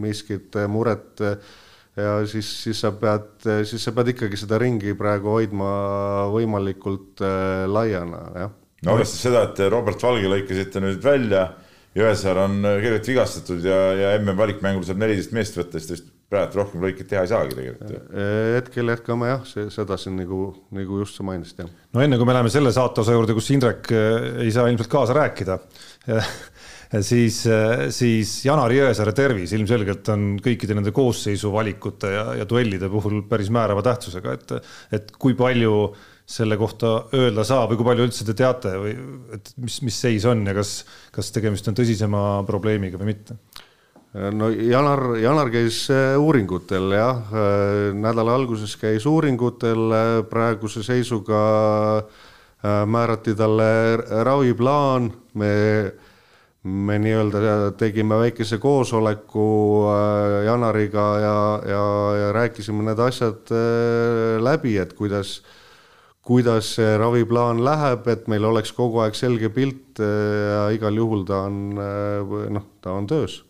[0.00, 5.68] miskit muret ja siis, siis sa pead, siis sa pead ikkagi seda ringi praegu hoidma
[6.32, 7.20] võimalikult
[7.72, 8.56] laiana, jah.
[8.86, 11.44] no arvestades seda, et Robert Valge lõikasite nüüd välja
[11.94, 15.94] Jõesaar on äh, kergelt vigastatud ja, ja MM valikmängul saab neliteist meest võtta, siis ta
[15.94, 17.92] vist praegu rohkem lõikeid teha ei saagi tegelikult.
[18.10, 20.40] Äh, hetkel jätkame jah, see, seda siin nagu,
[20.74, 21.70] nagu just sa mainisid, jah.
[21.94, 24.90] no enne kui me läheme selle saate osa juurde, kus Indrek äh, ei saa ilmselt
[24.90, 25.58] kaasa rääkida
[27.10, 27.38] siis,
[27.94, 33.52] siis Janar Jõesaare tervis ilmselgelt on kõikide nende koosseisu valikute ja, ja duellide puhul päris
[33.54, 38.24] määrava tähtsusega, et, et kui palju äh, selle kohta öelda saab või kui palju üldse
[38.24, 38.94] te teate või
[39.36, 40.78] et mis, mis seis on ja kas,
[41.12, 43.36] kas tegemist on tõsisema probleemiga või mitte?
[44.14, 51.42] no Janar, Janar käis äh, uuringutel jah, äh, nädala alguses käis uuringutel, äh, praeguse seisuga
[52.64, 53.66] määrati talle
[54.24, 55.50] raviplaan, me
[56.64, 59.42] me nii-öelda tegime väikese koosoleku
[60.46, 61.34] Janariga ja,
[61.68, 61.82] ja,
[62.16, 63.52] ja rääkisime need asjad
[64.40, 65.42] läbi, et kuidas
[66.24, 70.10] kuidas see raviplaan läheb, et meil oleks kogu aeg selge pilt äh,
[70.48, 73.42] ja igal juhul ta on äh, noh, ta on töös.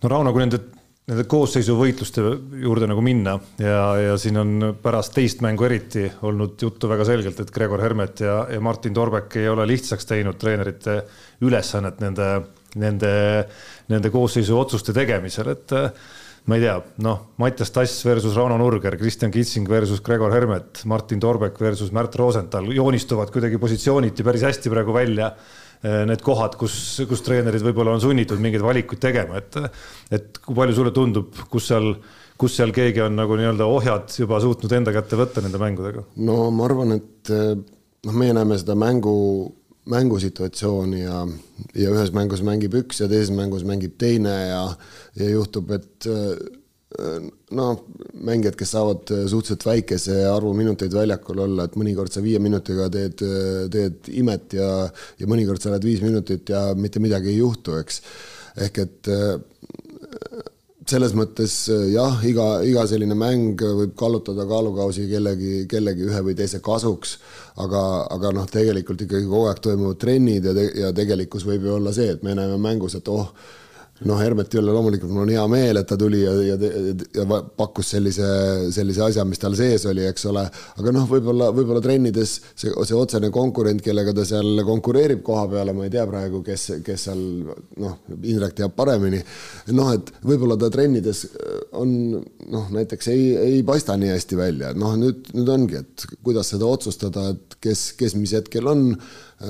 [0.00, 0.62] no Rauno, kui nende,
[1.10, 2.24] nende koosseisuvõitluste
[2.62, 7.42] juurde nagu minna ja, ja siin on pärast teist mängu eriti olnud juttu väga selgelt,
[7.44, 11.02] et Gregor Hermet ja, ja Martin Torbek ei ole lihtsaks teinud treenerite
[11.44, 12.30] ülesannet nende,
[12.80, 13.12] nende,
[13.92, 15.76] nende koosseisu otsuste tegemisel, et
[16.48, 21.20] ma ei tea, noh, Mattias Tass versus Rauno Nurger, Kristjan Kitsing versus Gregor Hermet, Martin
[21.20, 25.34] Torbek versus Märt Rosenthal joonistuvad kuidagi positsiooniti päris hästi praegu välja.
[25.80, 26.74] Eh, need kohad, kus,
[27.08, 29.56] kus treenerid võib-olla on sunnitud mingeid valikuid tegema, et,
[30.12, 31.94] et kui palju sulle tundub, kus seal,
[32.36, 36.04] kus seal keegi on nagu nii-öelda ohjad juba suutnud enda kätte võtta nende mängudega?
[36.20, 39.14] no ma arvan, et eh, noh, meie näeme seda mängu
[39.90, 41.24] mängusituatsiooni ja,
[41.74, 44.64] ja ühes mängus mängib üks ja teises mängus mängib teine ja,
[45.18, 46.08] ja juhtub, et
[47.54, 47.66] no
[48.26, 53.22] mängijad, kes saavad suhteliselt väikese arvu minuteid väljakul olla, et mõnikord sa viie minutiga teed,
[53.70, 54.70] teed imet ja,
[55.20, 58.02] ja mõnikord sa oled viis minutit ja mitte midagi ei juhtu, eks.
[58.66, 59.12] ehk et
[60.90, 61.54] selles mõttes
[61.92, 67.16] jah, iga, iga selline mäng võib kallutada kaalukausi kellegi, kellegi ühe või teise kasuks,
[67.62, 67.84] aga,
[68.16, 71.94] aga noh, tegelikult ikkagi kogu aeg toimuvad trennid ja te,, ja tegelikkus võib ju olla
[71.96, 73.30] see, et me näeme mängus, et oh,
[74.08, 76.56] noh, Hermeti üle loomulikult mul on hea meel, et ta tuli ja, ja,
[77.16, 78.28] ja pakkus sellise,
[78.74, 80.46] sellise asja, mis tal sees oli, eks ole.
[80.80, 85.74] aga noh, võib-olla, võib-olla trennides see, see otsene konkurent, kellega ta seal konkureerib koha peale,
[85.76, 87.20] ma ei tea praegu, kes, kes seal
[87.80, 89.20] noh, Indrek teab paremini.
[89.76, 91.26] noh, et võib-olla ta trennides
[91.80, 91.96] on
[92.50, 96.52] noh, näiteks ei, ei paista nii hästi välja, et noh, nüüd, nüüd ongi, et kuidas
[96.54, 98.88] seda otsustada, et kes, kes mis hetkel on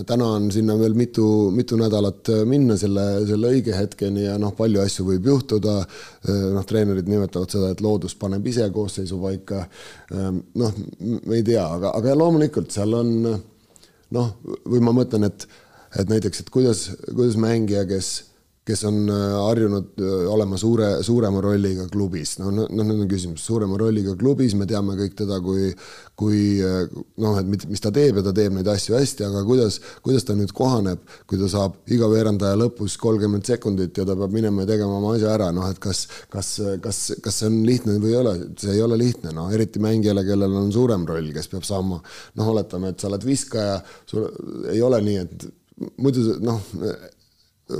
[0.06, 4.82] täna on sinna veel mitu, mitu nädalat minna selle, selle õige hetkeni ja noh, palju
[4.84, 5.80] asju võib juhtuda.
[6.54, 9.64] noh, treenerid nimetavad seda, et loodus paneb ise koosseisu paika.
[10.54, 13.12] noh, me ei tea, aga, aga loomulikult seal on
[14.14, 14.32] noh,
[14.66, 15.46] või ma mõtlen, et,
[15.98, 18.29] et näiteks, et kuidas, kuidas mängija, kes
[18.70, 24.14] kes on harjunud olema suure, suurema rolliga klubis, no, noh, nüüd on küsimus, suurema rolliga
[24.18, 25.70] klubis, me teame kõik teda kui,
[26.18, 26.40] kui
[27.20, 30.37] noh, et mis ta teeb ja ta teeb neid asju hästi, aga kuidas, kuidas ta
[30.38, 34.72] nüüd kohaneb, kui ta saab iga veerandaja lõpus kolmkümmend sekundit ja ta peab minema ja
[34.72, 36.54] tegema oma asja ära, noh et kas, kas,
[36.85, 40.24] kas, kas see on lihtne või ei ole, see ei ole lihtne, noh eriti mängijale,
[40.26, 42.00] kellel on suurem roll, kes peab saama,
[42.38, 43.80] noh, oletame, et sa oled viskaja,
[44.11, 44.28] sul
[44.72, 45.48] ei ole nii, et
[46.00, 46.61] muidu noh,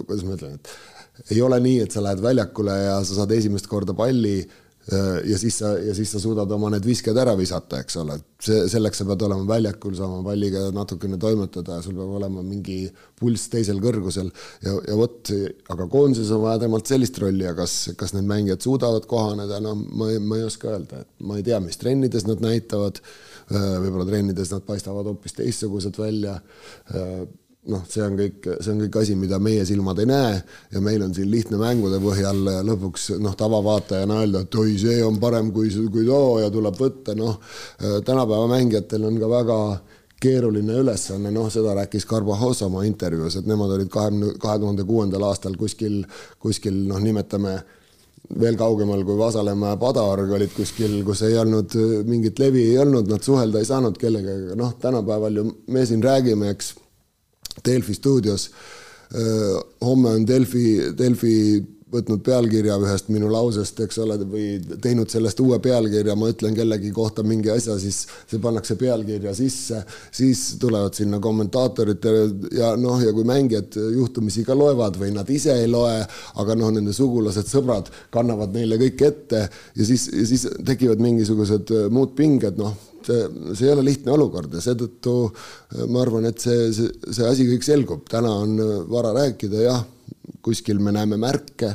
[0.07, 3.69] kuidas ma ütlen, et ei ole nii, et sa lähed väljakule ja sa saad esimest
[3.69, 7.81] korda palli äh, ja siis sa, ja siis sa suudad oma need visked ära visata,
[7.83, 12.15] eks ole, see, selleks sa pead olema väljakul, saama palliga natukene toimetada ja sul peab
[12.21, 12.79] olema mingi
[13.21, 14.31] pulss teisel kõrgusel.
[14.65, 15.33] Ja, ja vot,
[15.75, 19.77] aga koondises on vaja temalt sellist rolli ja kas, kas need mängijad suudavad kohaneda, no
[19.77, 23.03] ma, ma ei oska öelda, et ma ei tea, mis trennides nad näitavad,
[23.51, 26.41] äh, võib-olla trennides nad paistavad hoopis teistsugused välja.
[26.95, 27.29] Äh,
[27.69, 30.37] noh, see on kõik, see on kõik asi, mida meie silmad ei näe
[30.73, 35.19] ja meil on siin lihtne mängude põhjal lõpuks noh, tavavaatajana öelda, et oi, see on
[35.21, 37.37] parem kui, kui too ja tuleb võtta, noh.
[38.07, 39.59] tänapäeva mängijatel on ka väga
[40.21, 45.25] keeruline ülesanne, noh, seda rääkis Carvajos oma intervjuus, et nemad olid kahekümne, kahe tuhande kuuendal
[45.29, 46.03] aastal kuskil,
[46.41, 47.57] kuskil noh, nimetame
[48.41, 51.75] veel kaugemal kui Vasalemma ja Padaorg olid kuskil, kus ei olnud
[52.09, 56.53] mingit levi ei olnud, nad suhelda ei saanud kellegagi, noh, tänapäeval ju me siin räägime,
[56.55, 56.75] eks
[57.65, 58.51] Delfi stuudios.
[59.83, 61.35] homme on Delfi, Delfi
[61.91, 64.45] võtnud pealkirja ühest minu lausest, eks ole, või
[64.83, 69.83] teinud sellest uue pealkirja, ma ütlen kellegi kohta mingi asja, siis see pannakse pealkirja sisse,
[70.15, 72.07] siis tulevad sinna kommentaatorid
[72.57, 75.99] ja noh, ja kui mängijad juhtumisi ka loevad või nad ise ei loe,
[76.43, 81.75] aga noh, nende sugulased, sõbrad kannavad neile kõik ette ja siis, ja siis tekivad mingisugused
[81.91, 86.43] muud pinged, noh see, see ei ole lihtne olukord ja seetõttu äh, ma arvan, et
[86.43, 89.85] see, see, see asi kõik selgub, täna on äh, vara rääkida, jah,
[90.45, 91.75] kuskil me näeme märke,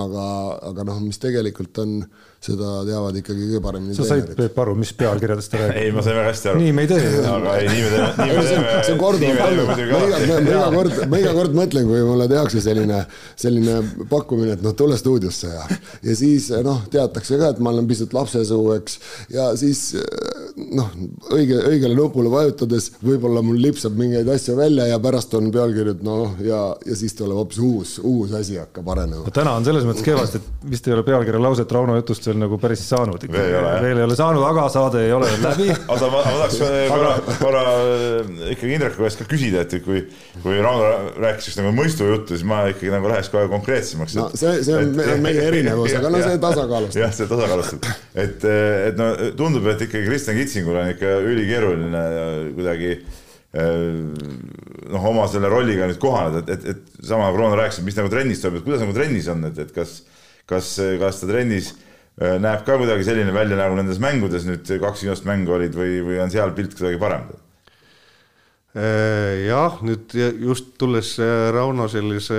[0.00, 0.26] aga,
[0.70, 1.98] aga noh, mis tegelikult on
[2.42, 3.94] seda teavad ikkagi kõige paremini.
[3.94, 5.78] sa said, Peep, aru, mis pealkirjadest ta räägib?
[5.78, 6.62] ei, ma sain väga hästi aru.
[6.62, 7.10] nii me ei tee.
[7.32, 8.72] aga ei, nii me teeme, nii me teeme.
[8.82, 10.00] see on korduvalt olnud, ma iga,
[10.32, 13.02] ma iga kord, ma iga kord mõtlen, kui mulle tehakse selline,
[13.44, 13.76] selline
[14.10, 15.68] pakkumine, et noh, tule stuudiosse ja,
[16.02, 18.98] ja siis noh, teatakse ka, et ma olen pisut lapsesuu, eks,
[19.36, 19.84] ja siis
[20.74, 20.90] noh,
[21.32, 26.34] õige, õigele nupule vajutades võib-olla mul lipsab mingeid asju välja ja pärast on pealkirjad noh,
[26.42, 29.30] ja, ja siis tuleb hoopis uus, uus asi hakkab arenema.
[29.30, 32.58] täna on selles mõttes kehvasti, et vist ei ole pealkirja lauset Rauno jutust veel nagu
[32.60, 33.22] päris saanud.
[33.28, 35.68] veel ei ole saanud, aga saade ei ole veel läbi.
[35.92, 36.58] oota, ma, ma tahaks
[36.90, 37.64] korra, korra
[38.52, 40.04] ikkagi Indreku käest ka küsida, et kui,
[40.42, 44.16] kui Rauno rääkis just nagu mõistujuttu, siis ma ikkagi nagu läheks kohe konkreetsemaks.
[44.18, 47.02] no see, see on et, meie erinevus, aga no see tasakaalustab.
[47.04, 47.90] jah, see tasakaalustab,
[48.26, 48.46] et,
[48.90, 52.06] et no tundub, et ikkagi Kristjan Kitsingul on ikka ülikeeruline
[52.56, 52.96] kuidagi
[53.52, 58.08] noh, oma selle rolliga nüüd kohaneda, et, et, et sama Bruno rääkis, et mis nagu
[58.12, 59.98] trennis toimub, et kuidas nagu trennis on, et, et kas,
[60.48, 65.06] kas, kas ta trennis Äh, näeb ka kuidagi selline välja, nagu nendes mängudes nüüd kaks
[65.06, 67.30] viimast mängu olid või, või on seal pilt kuidagi parem?
[68.72, 72.36] Äh, jah, nüüd just tulles äh, Rauno sellise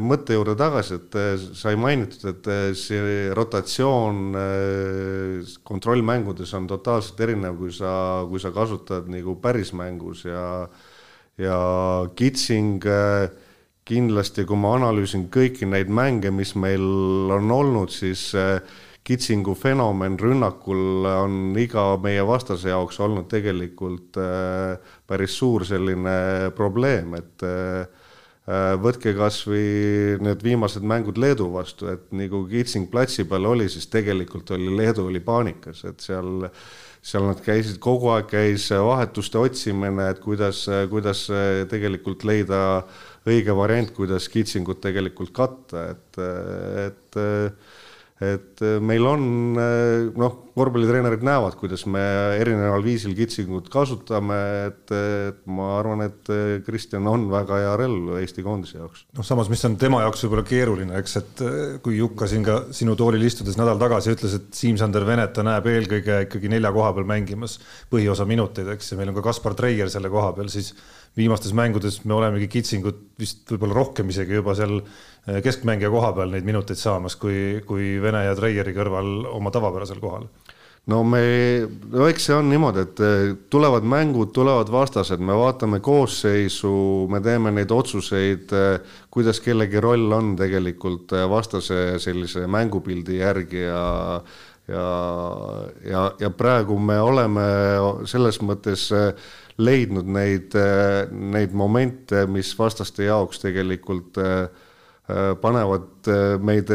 [0.00, 1.16] mõtte juurde tagasi, et
[1.56, 4.36] sai mainitud, et see rotatsioon
[5.64, 7.94] kontrollmängudes on totaalselt erinev, kui sa,
[8.28, 10.44] kui sa kasutad nagu pärismängus ja
[11.34, 11.56] ja
[12.14, 12.84] Kitsing
[13.84, 16.84] kindlasti, kui ma analüüsin kõiki neid mänge, mis meil
[17.34, 18.56] on olnud, siis äh,
[19.04, 26.14] kitsingu fenomen rünnakul on iga meie vastase jaoks olnud tegelikult äh, päris suur selline
[26.56, 27.84] probleem, et äh,
[28.48, 33.50] äh, võtke kas või need viimased mängud Leedu vastu, et nii kui Kitsing platsi peal
[33.52, 36.48] oli, siis tegelikult oli Leedu oli paanikas, et seal
[37.04, 41.26] seal nad käisid, kogu aeg käis vahetuste otsimine, et kuidas, kuidas
[41.68, 42.60] tegelikult leida
[43.28, 46.22] õige variant, kuidas kitsingut tegelikult katta, et,
[46.86, 47.20] et
[48.22, 49.22] et äh, meil on
[49.58, 52.02] äh, noh, korvpallitreenerid näevad, kuidas me
[52.38, 54.36] erineval viisil kitsingut kasutame,
[54.68, 59.02] et, et ma arvan, et äh, Kristjan on väga hea relv Eesti koondise jaoks.
[59.18, 61.44] noh, samas, mis on tema jaoks võib-olla keeruline, eks, et
[61.82, 65.66] kui Jukka siin ka sinu toolil istudes nädal tagasi ütles, et Siim-Sander Venet ta näeb
[65.72, 67.58] eelkõige ikkagi nelja koha peal mängimas
[67.90, 70.70] põhiosa minuteid, eks, ja meil on ka Kaspar Treier selle koha peal, siis
[71.16, 76.34] viimastes mängudes me olemegi kitsingut vist võib-olla rohkem isegi juba seal eh, keskmängija koha peal
[76.34, 80.28] neid minuteid saamas, kui, kui Vene ja Treieri kõrval oma tavapärasel kohal.
[80.90, 81.20] No me,
[81.94, 86.74] no eks see on niimoodi, et eh, tulevad mängud, tulevad vastased, me vaatame koosseisu,
[87.12, 93.84] me teeme neid otsuseid, eh, kuidas kellegi roll on tegelikult vastase sellise mängupildi järgi ja
[94.68, 94.84] ja,
[95.84, 97.42] ja, ja praegu me oleme
[98.08, 99.10] selles mõttes äh,
[99.58, 100.54] leidnud neid,
[101.10, 104.48] neid momente, mis vastaste jaoks tegelikult äh,
[105.04, 106.06] Äh, panevad
[106.40, 106.70] meid,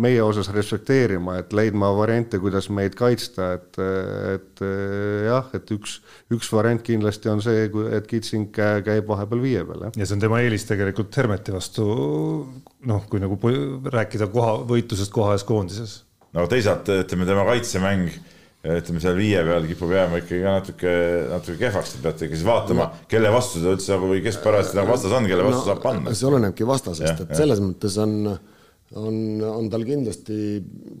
[0.00, 3.76] meie osas respekteerima, et leidma variante, kuidas meid kaitsta, et,
[4.32, 4.62] et
[5.26, 5.98] jah, et üks,
[6.32, 9.98] üks variant kindlasti on see, et Kitsing käib vahepeal viie peal, jah.
[10.00, 11.84] ja see on tema eelis tegelikult Hermeti vastu,
[12.88, 13.36] noh, kui nagu
[13.92, 15.98] rääkida koha, võitlusest koha ees koondises.
[16.32, 18.16] no teisalt ütleme, tema kaitsemäng
[18.80, 20.92] ütleme seal viie peal kipub jääma ikkagi natuke,
[21.30, 24.38] natuke kehvaks, te peate ikka siis vaatama no., kelle vastu ta üldse nagu või kes
[24.42, 26.14] parajasti nagu vastas on, kelle vastu no, saab panna.
[26.16, 28.16] see olenebki vastasest, et selles mõttes on,
[29.02, 30.38] on, on tal kindlasti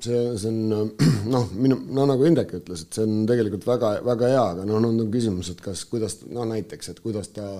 [0.04, 0.92] see, see on
[1.34, 5.02] noh, minu, no nagu Indrek ütles, et see on tegelikult väga-väga hea, aga noh, on
[5.12, 7.50] küsimus, et kas, kuidas, no näiteks, et kuidas ta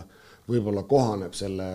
[0.47, 1.67] võib-olla kohaneb selle,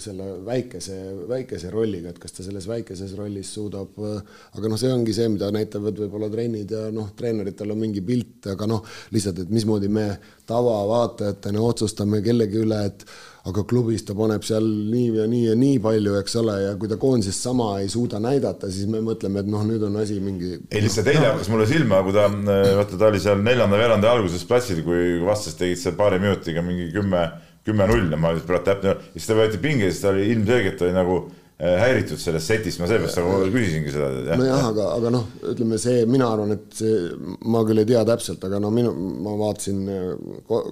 [0.00, 0.96] selle väikese,
[1.30, 5.48] väikese rolliga, et kas ta selles väikeses rollis suudab, aga noh, see ongi see, mida
[5.54, 8.84] näitavad võib-olla trennid ja noh, treeneritel on mingi pilt, aga noh,
[9.16, 10.10] lihtsalt, et mismoodi me
[10.48, 13.08] tavavaatajatena otsustame kellegi üle, et
[13.48, 16.90] aga klubis ta paneb seal nii ja nii ja nii palju, eks ole, ja kui
[16.90, 20.58] ta koondises sama ei suuda näidata, siis me mõtleme, et noh, nüüd on asi mingi.
[20.68, 24.44] ei, lihtsalt eile hakkas mulle silma, kui ta, vaata, ta oli seal neljanda veerandi alguses
[24.48, 27.24] platsil, kui vastased tegid seal paari minutiga mingi kümme
[27.68, 31.16] kümme-null ja ma praegu täpne, siis ta võeti pinge, siis ta oli ilmselgelt oli nagu
[31.24, 34.36] äh, häiritud sellest setist, ma seepärast nagu küsisingi seda.
[34.40, 37.10] nojah, aga, aga noh, ütleme see, mina arvan, et see,
[37.50, 40.08] ma küll ei tea täpselt, aga no minu, ma vaatasin äh,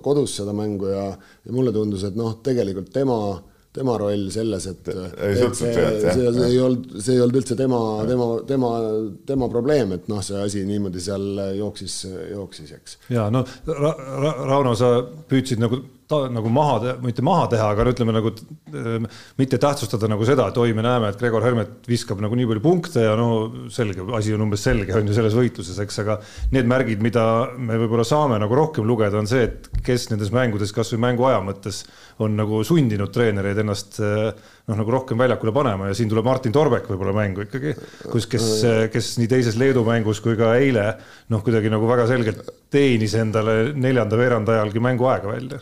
[0.04, 3.20] kodus seda mängu ja, ja mulle tundus, et noh, tegelikult tema
[3.76, 7.80] tema roll selles, et, et see, see, see ei olnud, see ei olnud üldse tema,
[8.08, 8.70] tema, tema,
[9.28, 11.26] tema probleem, et noh, see asi niimoodi seal
[11.58, 11.98] jooksis,
[12.32, 12.96] jooksis, eks.
[13.12, 14.94] ja no Ra Ra Rauno, sa
[15.28, 18.30] püüdsid nagu ta nagu maha, mitte maha teha, aga ütleme nagu
[19.40, 22.62] mitte tähtsustada nagu seda, et oi, me näeme, et Gregor Hermet viskab nagu nii palju
[22.62, 23.28] punkte ja no
[23.74, 26.18] selge, asi on umbes selge, on ju selles võitluses, eks, aga
[26.54, 27.24] need märgid, mida
[27.58, 31.82] me võib-olla saame nagu rohkem lugeda, on see, et kes nendes mängudes kasvõi mänguaja mõttes
[32.22, 36.86] on nagu sundinud treenereid ennast noh, nagu rohkem väljakule panema ja siin tuleb Martin Torbek
[36.90, 37.74] võib-olla mängu ikkagi,
[38.12, 38.46] kus, kes,
[38.94, 40.86] kes nii teises Leedu mängus kui ka eile
[41.34, 45.60] noh, kuidagi nagu väga selgelt teenis endale neljanda veerand ajalgi mänguaega välja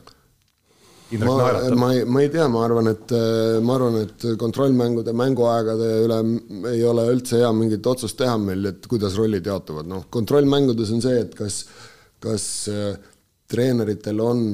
[1.14, 1.79] Indrek ma, naeratab.
[1.79, 3.14] ma ei, ma ei tea, ma arvan, et
[3.64, 6.20] ma arvan, et kontrollmängude mänguaegade üle
[6.72, 11.05] ei ole üldse hea mingit otsust teha meil, et kuidas rollid jaotuvad, noh, kontrollmängudes on
[11.05, 11.62] see, et kas,
[12.24, 12.94] kas äh,
[13.50, 14.46] treeneritel on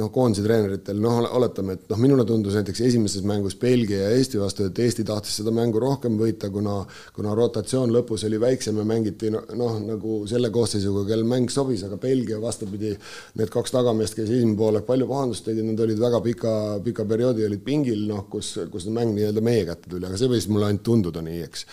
[0.00, 4.40] noh, koondise treeneritel, noh, oletame, et noh, minule tundus näiteks esimeses mängus Belgia ja Eesti
[4.40, 6.80] vastu, et Eesti tahtis seda mängu rohkem võita, kuna,
[7.14, 12.00] kuna rotatsioon lõpus oli väiksem ja mängiti noh, nagu selle koosseisuga, kel mäng sobis, aga
[12.02, 12.90] Belgia vastupidi,
[13.38, 17.46] need kaks tagameest, kes esimene poolek palju pahandust tegid, nad olid väga pika, pika perioodi
[17.46, 20.86] olid pingil, noh, kus, kus mäng nii-öelda meie kätte tuli, aga see võis mulle ainult
[20.90, 21.66] tunduda nii, eks.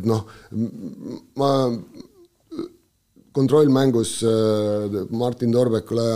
[0.00, 0.24] et noh,
[1.36, 1.52] ma
[3.36, 4.30] kontrollmängus äh,
[5.10, 6.06] Martin Torbekule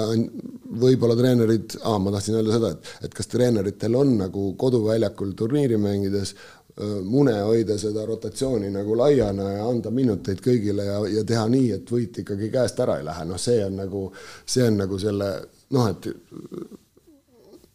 [0.80, 5.76] võib-olla treenerid ah,, ma tahtsin öelda seda, et, et kas treeneritel on nagu koduväljakul turniiri
[5.80, 11.44] mängides äh, mune hoida seda rotatsiooni nagu laiana ja anda minuteid kõigile ja, ja teha
[11.52, 14.06] nii, et võit ikkagi käest ära ei lähe, noh, see on nagu,
[14.48, 15.30] see on nagu selle
[15.76, 16.10] noh, et.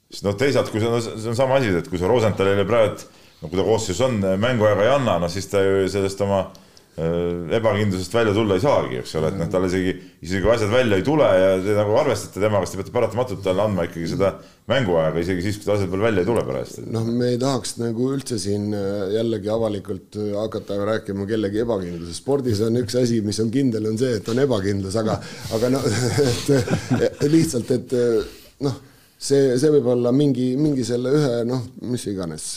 [0.10, 3.22] siis noh, teisalt, kui see on, see on sama asi, et kui sa Rosenthalile praegu,
[3.44, 6.65] no kui ta koosseisus on, mänguaega ei anna, no siis ta ju sellest oma Äh,
[6.96, 9.92] ebakindlusest välja tulla ei saagi, eks ole, et noh, tal isegi,
[10.24, 13.42] isegi kui asjad välja ei tule ja te nagu arvestate temaga, siis te peate paratamatult
[13.44, 14.30] talle andma ikkagi seda
[14.72, 16.80] mänguaega, isegi siis, kui ta asjad veel välja ei tule pärast.
[16.96, 22.22] noh, me ei tahaks nagu üldse siin äh, jällegi avalikult äh, hakata rääkima kellegi ebakindlusest.
[22.24, 25.20] spordis on üks asi, mis on kindel, on see, et on ebakindlus, aga,
[25.58, 25.90] aga noh,
[27.10, 27.98] et lihtsalt, et
[28.64, 28.80] noh,
[29.20, 32.54] see, see võib olla mingi, mingi selle ühe noh, mis iganes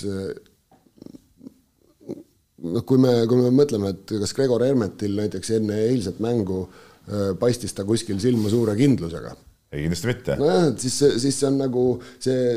[2.64, 7.34] noh, kui me, kui me mõtleme, et kas Gregor Hermetil näiteks enne eilset mängu äh,
[7.40, 9.34] paistis ta kuskil silma suure kindlusega?
[9.72, 10.36] ei, kindlasti mitte.
[10.40, 11.84] nojah, et siis, siis see on nagu
[12.24, 12.54] see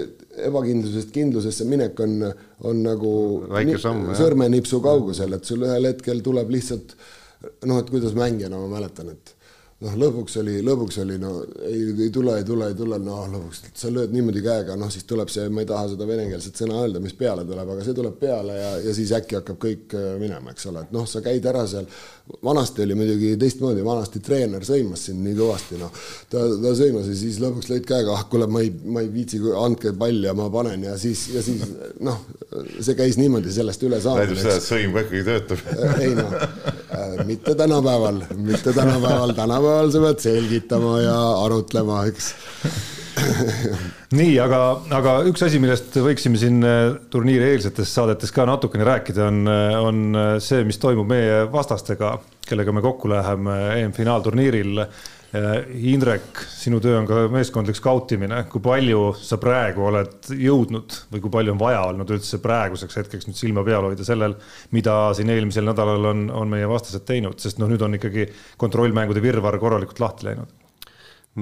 [0.47, 2.21] ebakindlusest kindlusesse minek on,
[2.69, 3.11] on nagu
[3.51, 6.95] sõrmenipsu kaugusel, et sul ühel hetkel tuleb lihtsalt
[7.67, 9.35] noh, et kuidas mängijana ma mäletan, et
[9.81, 11.31] noh, lõpuks oli, lõpuks oli no
[11.65, 15.07] ei, ei tule, ei tule, ei tule, noh lõpuks sa lööd niimoodi käega, noh siis
[15.09, 18.17] tuleb see, ma ei taha seda venekeelset sõna öelda, mis peale tuleb, aga see tuleb
[18.21, 21.45] peale ja, ja siis äkki hakkab kõik äh, minema, eks ole, et noh, sa käid
[21.49, 21.89] ära seal.
[22.45, 25.97] vanasti oli muidugi teistmoodi, vanasti treener sõimas sind nii kõvasti, noh.
[26.29, 29.41] ta, ta sõimas ja siis lõpuks lõid käega, ah kuule, ma ei, ma ei viitsi,
[29.57, 31.65] andke pall ja ma panen ja siis, ja siis
[32.05, 32.21] noh,
[32.77, 34.27] see käis niimoodi sellest üle saada.
[34.27, 35.65] näitab seda, et sõim ka ikkagi töötab.
[36.05, 42.33] ei noh, äh, mitte tänapäeval, mitte tänapäeval, tänapäeval tänapäeval sa pead selgitama ja arutlema, eks
[44.17, 44.59] nii, aga,
[44.95, 49.77] aga üks asi, millest võiksime siin äh, turniiri eelsetes saadetes ka natukene rääkida, on, äh,
[49.79, 52.15] on äh, see, mis toimub meie vastastega,
[52.47, 54.85] kellega me kokku läheme EM-finaalturniiril.
[55.31, 61.31] Indrek, sinu töö on ka meeskondlik skautimine, kui palju sa praegu oled jõudnud või kui
[61.31, 64.35] palju on vaja olnud üldse praeguseks hetkeks nüüd silma peal hoida sellel,
[64.75, 68.27] mida siin eelmisel nädalal on, on meie vastased teinud, sest noh, nüüd on ikkagi
[68.59, 70.51] kontrollmängude virvarr korralikult lahti läinud.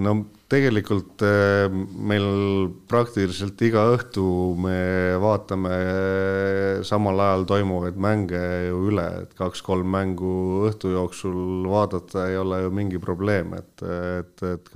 [0.06, 0.20] No
[0.50, 4.26] tegelikult eh, meil praktiliselt iga õhtu
[4.60, 4.78] me
[5.22, 10.34] vaatame eh, samal ajal toimuvaid mänge ju üle, et kaks-kolm mängu
[10.70, 13.86] õhtu jooksul vaadata ei ole ju mingi probleem, et,
[14.24, 14.74] et, et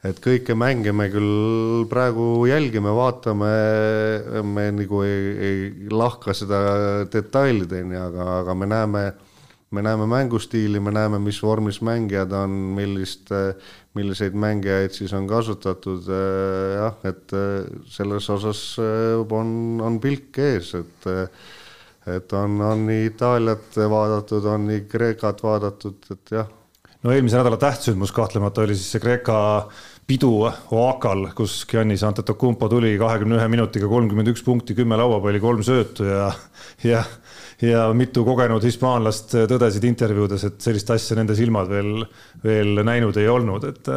[0.00, 3.50] et kõiki mänge me küll praegu jälgime, vaatame,
[4.48, 6.60] me nagu ei, ei lahka seda
[7.12, 9.02] detailideni, aga, aga me näeme
[9.70, 13.30] me näeme mängustiili, me näeme, mis vormis mängijad on, millist,
[13.94, 16.08] milliseid mängijaid siis on kasutatud,
[16.74, 17.34] jah, et
[17.86, 19.52] selles osas on,
[19.84, 21.10] on pilk ees, et
[22.08, 26.48] et on, on nii Itaaliat vaadatud, on nii Kreekat vaadatud, et jah.
[27.04, 29.36] no eelmise nädala tähtsündmus kahtlemata oli siis see Kreeka
[30.10, 30.32] pidu
[30.74, 36.08] Oakal, kus Giannis Antetokounmpo tuli kahekümne ühe minutiga kolmkümmend üks punkti, kümme lauapalli, kolm söötu
[36.08, 36.32] ja,
[36.82, 37.04] ja
[37.64, 42.06] ja mitu kogenud hispaanlast tõdesid intervjuudes, et sellist asja nende silmad veel,
[42.44, 43.90] veel näinud ei olnud, et,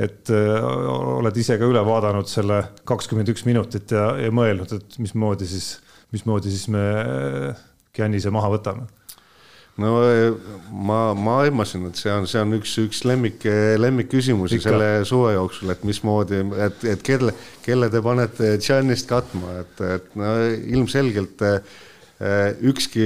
[0.00, 5.48] et oled ise ka üle vaadanud selle kakskümmend üks minutit ja, ja mõelnud, et mismoodi
[5.50, 5.76] siis,
[6.14, 6.88] mismoodi siis me
[7.92, 8.88] Giannise maha võtame?
[9.80, 9.92] No
[10.84, 13.44] ma, ma aimasin, et see on, see on üks, üks lemmik,
[13.80, 17.32] lemmikküsimusi selle suve jooksul, et mismoodi, et, et kelle,
[17.64, 20.34] kelle te panete Giannist katma, et, et no
[20.76, 21.91] ilmselgelt äh, Äh,
[22.70, 23.04] ükski,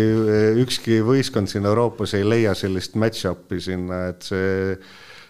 [0.63, 4.75] ükski võistkond siin Euroopas ei leia sellist match-up'i sinna, et see,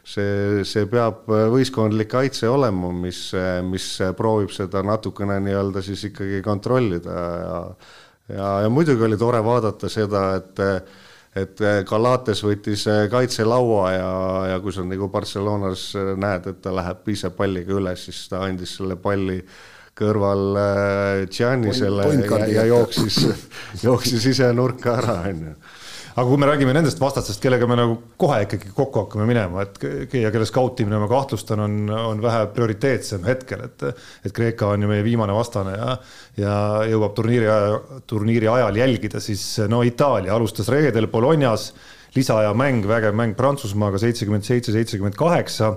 [0.03, 3.28] see, see peab võistkondlik kaitse olema, mis,
[3.68, 3.87] mis
[4.18, 7.20] proovib seda natukene nii-öelda siis ikkagi kontrollida.
[7.45, 7.61] Ja
[8.28, 10.64] ja, ja muidugi oli tore vaadata seda, et
[11.37, 14.12] et Galates võttis kaitselaua ja,
[14.55, 18.72] ja kui sa nagu Barcelonas näed, et ta läheb ise palliga üles, siis ta andis
[18.78, 19.59] selle palli äh,
[19.97, 23.22] kõrval äh, Giannisele ja, ja jooksis,
[23.86, 25.55] jooksis ise nurka ära, onju.
[26.16, 30.12] aga kui me räägime nendest vastastest, kellega me nagu kohe ikkagi kokku hakkame minema, et
[30.20, 34.92] ja kelle skautimine, ma kahtlustan, on, on vähe prioriteetsem hetkel, et et Kreeka on ju
[34.92, 35.97] meie viimane vastane ja
[36.36, 36.55] ja
[36.92, 37.51] jõuab turniiri,
[38.07, 41.70] turniiri ajal jälgida, siis no Itaalia alustas reedel Bolognas,
[42.16, 45.76] lisaaja mäng, vägev mäng Prantsusmaaga seitsekümmend seitse, seitsekümmend kaheksa.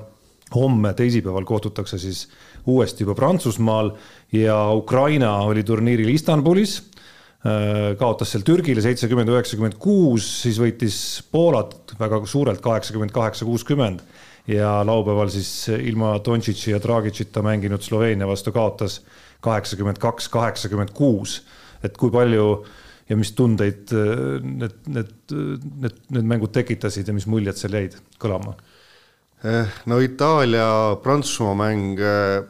[0.49, 2.23] Homme, teisipäeval kohtutakse siis
[2.69, 3.91] uuesti juba Prantsusmaal
[4.35, 10.97] ja Ukraina oli turniiril Istanbulis äh, kaotas seal Türgile seitsekümmend, üheksakümmend kuus, siis võitis
[11.31, 14.03] Poolat väga suurelt kaheksakümmend kaheksa, kuuskümmend
[14.49, 19.01] ja laupäeval siis ilma Dontšitši ja Dragicita mänginud Sloveenia vastu kaotas
[19.45, 21.41] kaheksakümmend kaks, kaheksakümmend kuus.
[21.83, 22.65] et kui palju
[23.09, 25.13] ja mis tundeid äh, need, need,
[25.81, 28.57] need, need mängud tekitasid ja mis muljed seal jäid kõlama?
[29.39, 32.41] Eh, no Itaalia-Prantsusmaa mäng, eh,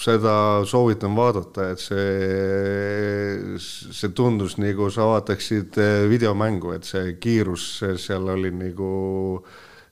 [0.00, 7.68] seda soovitan vaadata, et see, see tundus nagu sa vaataksid eh, videomängu, et see kiirus
[8.02, 8.90] seal oli nagu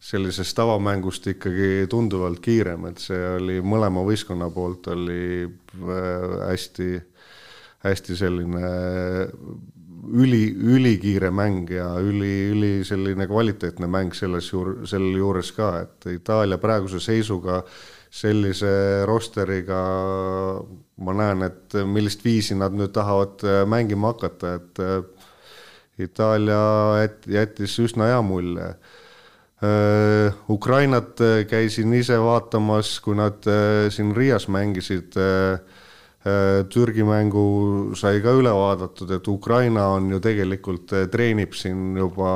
[0.03, 5.47] sellisest tavamängust ikkagi tunduvalt kiirem, et see oli mõlema võistkonna poolt oli
[6.49, 6.89] hästi,
[7.87, 8.73] hästi selline
[10.11, 16.11] üli, ülikiire mäng ja üli, üli selline kvaliteetne mäng selles juur-, selle juures ka, et
[16.17, 17.63] Itaalia praeguse seisuga
[18.13, 18.73] sellise
[19.09, 19.81] rosteriga
[21.03, 25.29] ma näen, et millist viisi nad nüüd tahavad äh, mängima hakata, et äh,
[26.03, 28.73] Itaalia jättis üsna hea mulje.
[29.63, 33.45] Äh, Ukrainat käisin ise vaatamas, kui nad
[33.93, 35.17] siin Riias mängisid
[36.73, 42.31] Türgi mängu sai ka üle vaadatud, et Ukraina on ju tegelikult, treenib siin juba,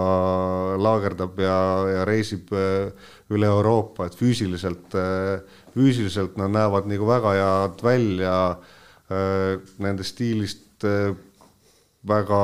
[0.82, 1.58] laagerdab ja,
[1.92, 4.98] ja reisib üle Euroopa, et füüsiliselt,
[5.76, 8.38] füüsiliselt nad näevad nagu väga head välja.
[9.78, 10.82] Nende stiilist
[12.08, 12.40] väga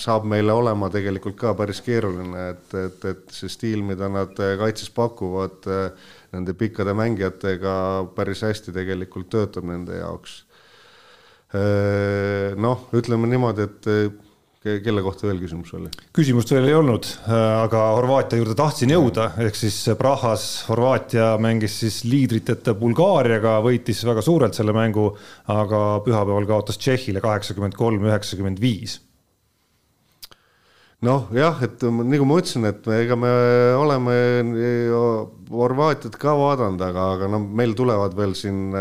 [0.00, 4.90] saab meile olema tegelikult ka päris keeruline, et, et, et see stiil, mida nad kaitses
[4.90, 5.68] pakuvad
[6.32, 7.76] nende pikkade mängijatega
[8.16, 10.40] päris hästi tegelikult töötab nende jaoks
[11.54, 14.08] Äh, noh, ütleme niimoodi, et äh,
[14.84, 15.90] kelle kohta veel küsimus oli?
[16.16, 21.78] küsimust veel ei olnud, äh, aga Horvaatia juurde tahtsin jõuda, ehk siis Prahas Horvaatia mängis
[21.84, 25.08] siis liidriteta Bulgaariaga, võitis väga suurelt selle mängu,
[25.52, 29.00] aga pühapäeval kaotas Tšehhile kaheksakümmend kolm, üheksakümmend viis
[31.06, 33.30] noh, jah, et nagu ma ütlesin, et ega me
[33.78, 34.16] oleme
[35.46, 38.74] Horvaatiat ka vaadanud, aga, aga no meil tulevad veel siin,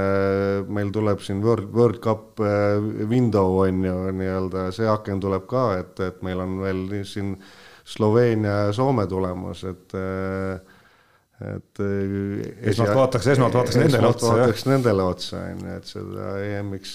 [0.74, 5.68] meil tuleb siin World, World Cup eh, window on ju nii-öelda, see aken tuleb ka,
[5.84, 7.36] et, et meil on veel siin
[7.86, 9.94] Sloveenia ja Soome tulemas, et
[11.44, 11.82] et
[12.72, 14.30] esmalt vaataks, esmalt vaataks nendele otsa.
[14.32, 16.94] vaataks nendele otsa, on ju, et seda EM-iks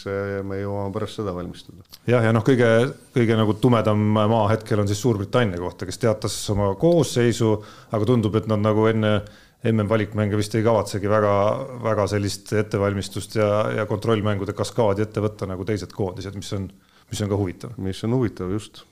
[0.49, 1.84] me jõuame pärast seda valmistuda.
[2.09, 2.70] jah, ja noh, kõige,
[3.16, 7.53] kõige nagu tumedam maa hetkel on siis Suurbritannia kohta, kes teatas oma koosseisu,
[7.93, 9.18] aga tundub, et nad nagu enne
[9.68, 11.32] MM-valikmänge vist ei kavatsegi väga,
[11.84, 16.70] väga sellist ettevalmistust ja, ja kontrollmängude kaskaadi ette võtta nagu teised koondised, mis on,
[17.12, 17.76] mis on ka huvitav.
[17.76, 18.86] mis on huvitav, just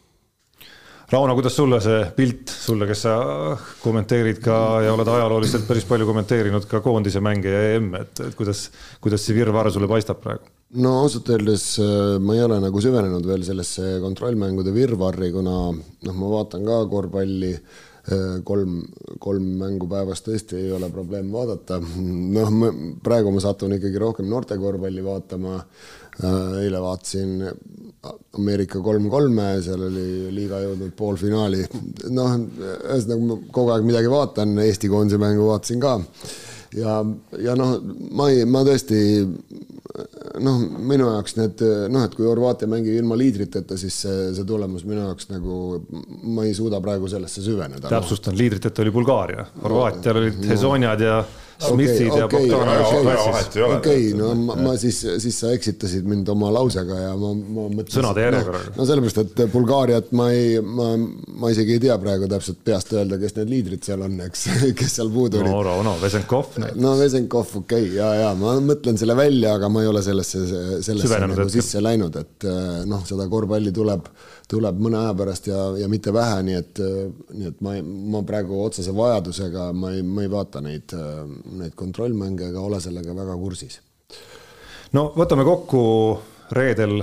[1.09, 3.15] Rauno, kuidas sulle see pilt, sulle, kes sa
[3.81, 8.37] kommenteerid ka ja oled ajalooliselt päris palju kommenteerinud ka koondise mänge ja EM-e, et, et
[8.37, 8.67] kuidas,
[9.01, 10.45] kuidas see virvarr sulle paistab praegu?
[10.77, 16.19] no ausalt öeldes äh, ma ei ole nagu süvenenud veel sellesse kontrollmängude virvarri, kuna noh,
[16.21, 18.83] ma vaatan ka korvpalli äh, kolm,
[19.25, 21.81] kolm mängu päevas tõesti ei ole probleem vaadata.
[22.37, 22.53] noh,
[23.05, 25.63] praegu ma satun ikkagi rohkem noortekorvpalli vaatama.
[26.19, 27.45] Äh, eile vaatasin
[28.39, 31.63] Ameerika kolm-kolme, seal oli liiga jõudnud poolfinaali.
[32.15, 35.95] noh, ühesõnaga ma kogu aeg midagi vaatan, Eesti koondise mängu vaatasin ka.
[36.75, 36.99] ja,
[37.39, 37.77] ja noh,
[38.19, 38.99] ma ei, ma tõesti
[40.43, 40.59] noh,
[40.91, 41.63] minu jaoks need
[41.95, 45.79] noh, et kui Horvaatia mängib ilma liidriteta, siis see, see tulemus minu jaoks nagu
[46.35, 47.91] ma ei suuda praegu sellesse süveneda.
[47.91, 53.63] täpsustan, liidriteta oli Bulgaaria, Horvaatial olid Hezonjad ja no Smithid okay, ja okay, Bogdanovic klassis.
[53.67, 57.99] okei, no ma, ma siis, siis sa eksitasid mind oma lausega ja ma, ma mõtlesin.
[57.99, 58.75] sõnade järjekorraga no,.
[58.77, 60.93] no sellepärast, et Bulgaariat ma ei, ma,
[61.43, 64.47] ma isegi ei tea praegu täpselt peast öelda, kes need liidrid seal on, eks,
[64.79, 65.51] kes seal puudu olid.
[65.51, 66.81] no, no, no Vesenkov näiteks.
[66.85, 70.45] no Vesenkov, okei okay,, ja, ja ma mõtlen selle välja, aga ma ei ole sellesse,
[70.87, 72.51] sellesse nagu sisse läinud, et
[72.87, 74.07] noh, seda korvpalli tuleb
[74.49, 76.81] tuleb mõne aja pärast ja, ja mitte vähe, nii et,
[77.37, 77.75] nii et ma,
[78.15, 80.95] ma praegu otsese vajadusega ma ei, ma ei vaata neid,
[81.61, 83.81] neid kontrollmänge ega ole sellega väga kursis.
[84.97, 85.83] no võtame kokku
[86.57, 87.03] reedel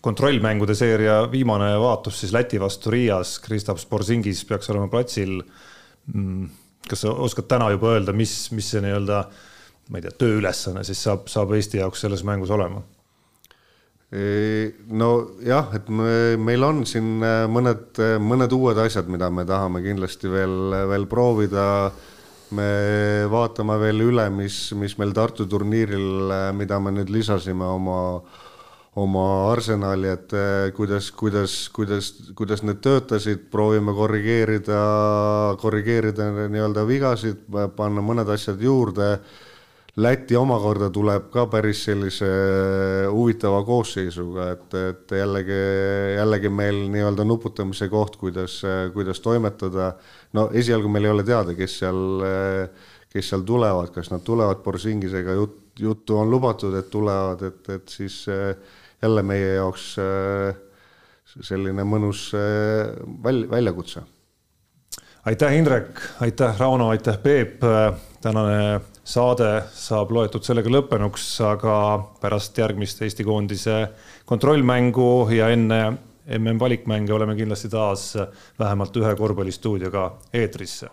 [0.00, 5.40] kontrollmängude seeria viimane vaatus siis Läti vastu Riias, Kristaps Borsingis peaks olema platsil.
[6.14, 6.48] Mm,
[6.88, 9.22] kas sa oskad täna juba öelda, mis, mis see nii-öelda,
[9.90, 12.82] ma ei tea, tööülesanne siis saab, saab Eesti jaoks selles mängus olema?
[14.12, 19.80] Nojah, et me, meil on siin äh, mõned, äh, mõned uued asjad, mida me tahame
[19.84, 21.92] kindlasti veel, veel proovida.
[22.52, 28.20] me vaatame veel üle, mis, mis meil Tartu turniiril, äh, mida me nüüd lisasime oma,
[29.00, 30.34] oma arsenali, et
[30.76, 34.82] kuidas, kuidas, kuidas, kuidas need töötasid, proovime korrigeerida,
[35.62, 39.14] korrigeerida nii-öelda vigasid, panna mõned asjad juurde
[40.00, 42.28] Läti omakorda tuleb ka päris sellise
[43.12, 45.58] huvitava koosseisuga, et, et jällegi,
[46.16, 48.62] jällegi meil nii-öelda nuputamise koht, kuidas,
[48.94, 49.90] kuidas toimetada.
[50.32, 52.24] no esialgu meil ei ole teada, kes seal,
[53.12, 57.92] kes seal tulevad, kas nad tulevad Borsingisega, jutt, juttu on lubatud, et tulevad, et, et
[57.92, 58.24] siis
[59.02, 59.90] jälle meie jaoks
[61.34, 62.30] selline mõnus
[63.28, 64.06] väl-, väljakutse.
[65.28, 67.60] aitäh, Indrek, aitäh, Rauno, aitäh, Peep,
[68.24, 71.74] tänane saade saab loetud sellega lõppenuks, aga
[72.22, 73.76] pärast järgmist Eesti koondise
[74.24, 75.82] kontrollmängu ja enne
[76.38, 78.12] MM valikmänge oleme kindlasti taas
[78.58, 80.90] vähemalt ühe korvpallistuudioga eetrisse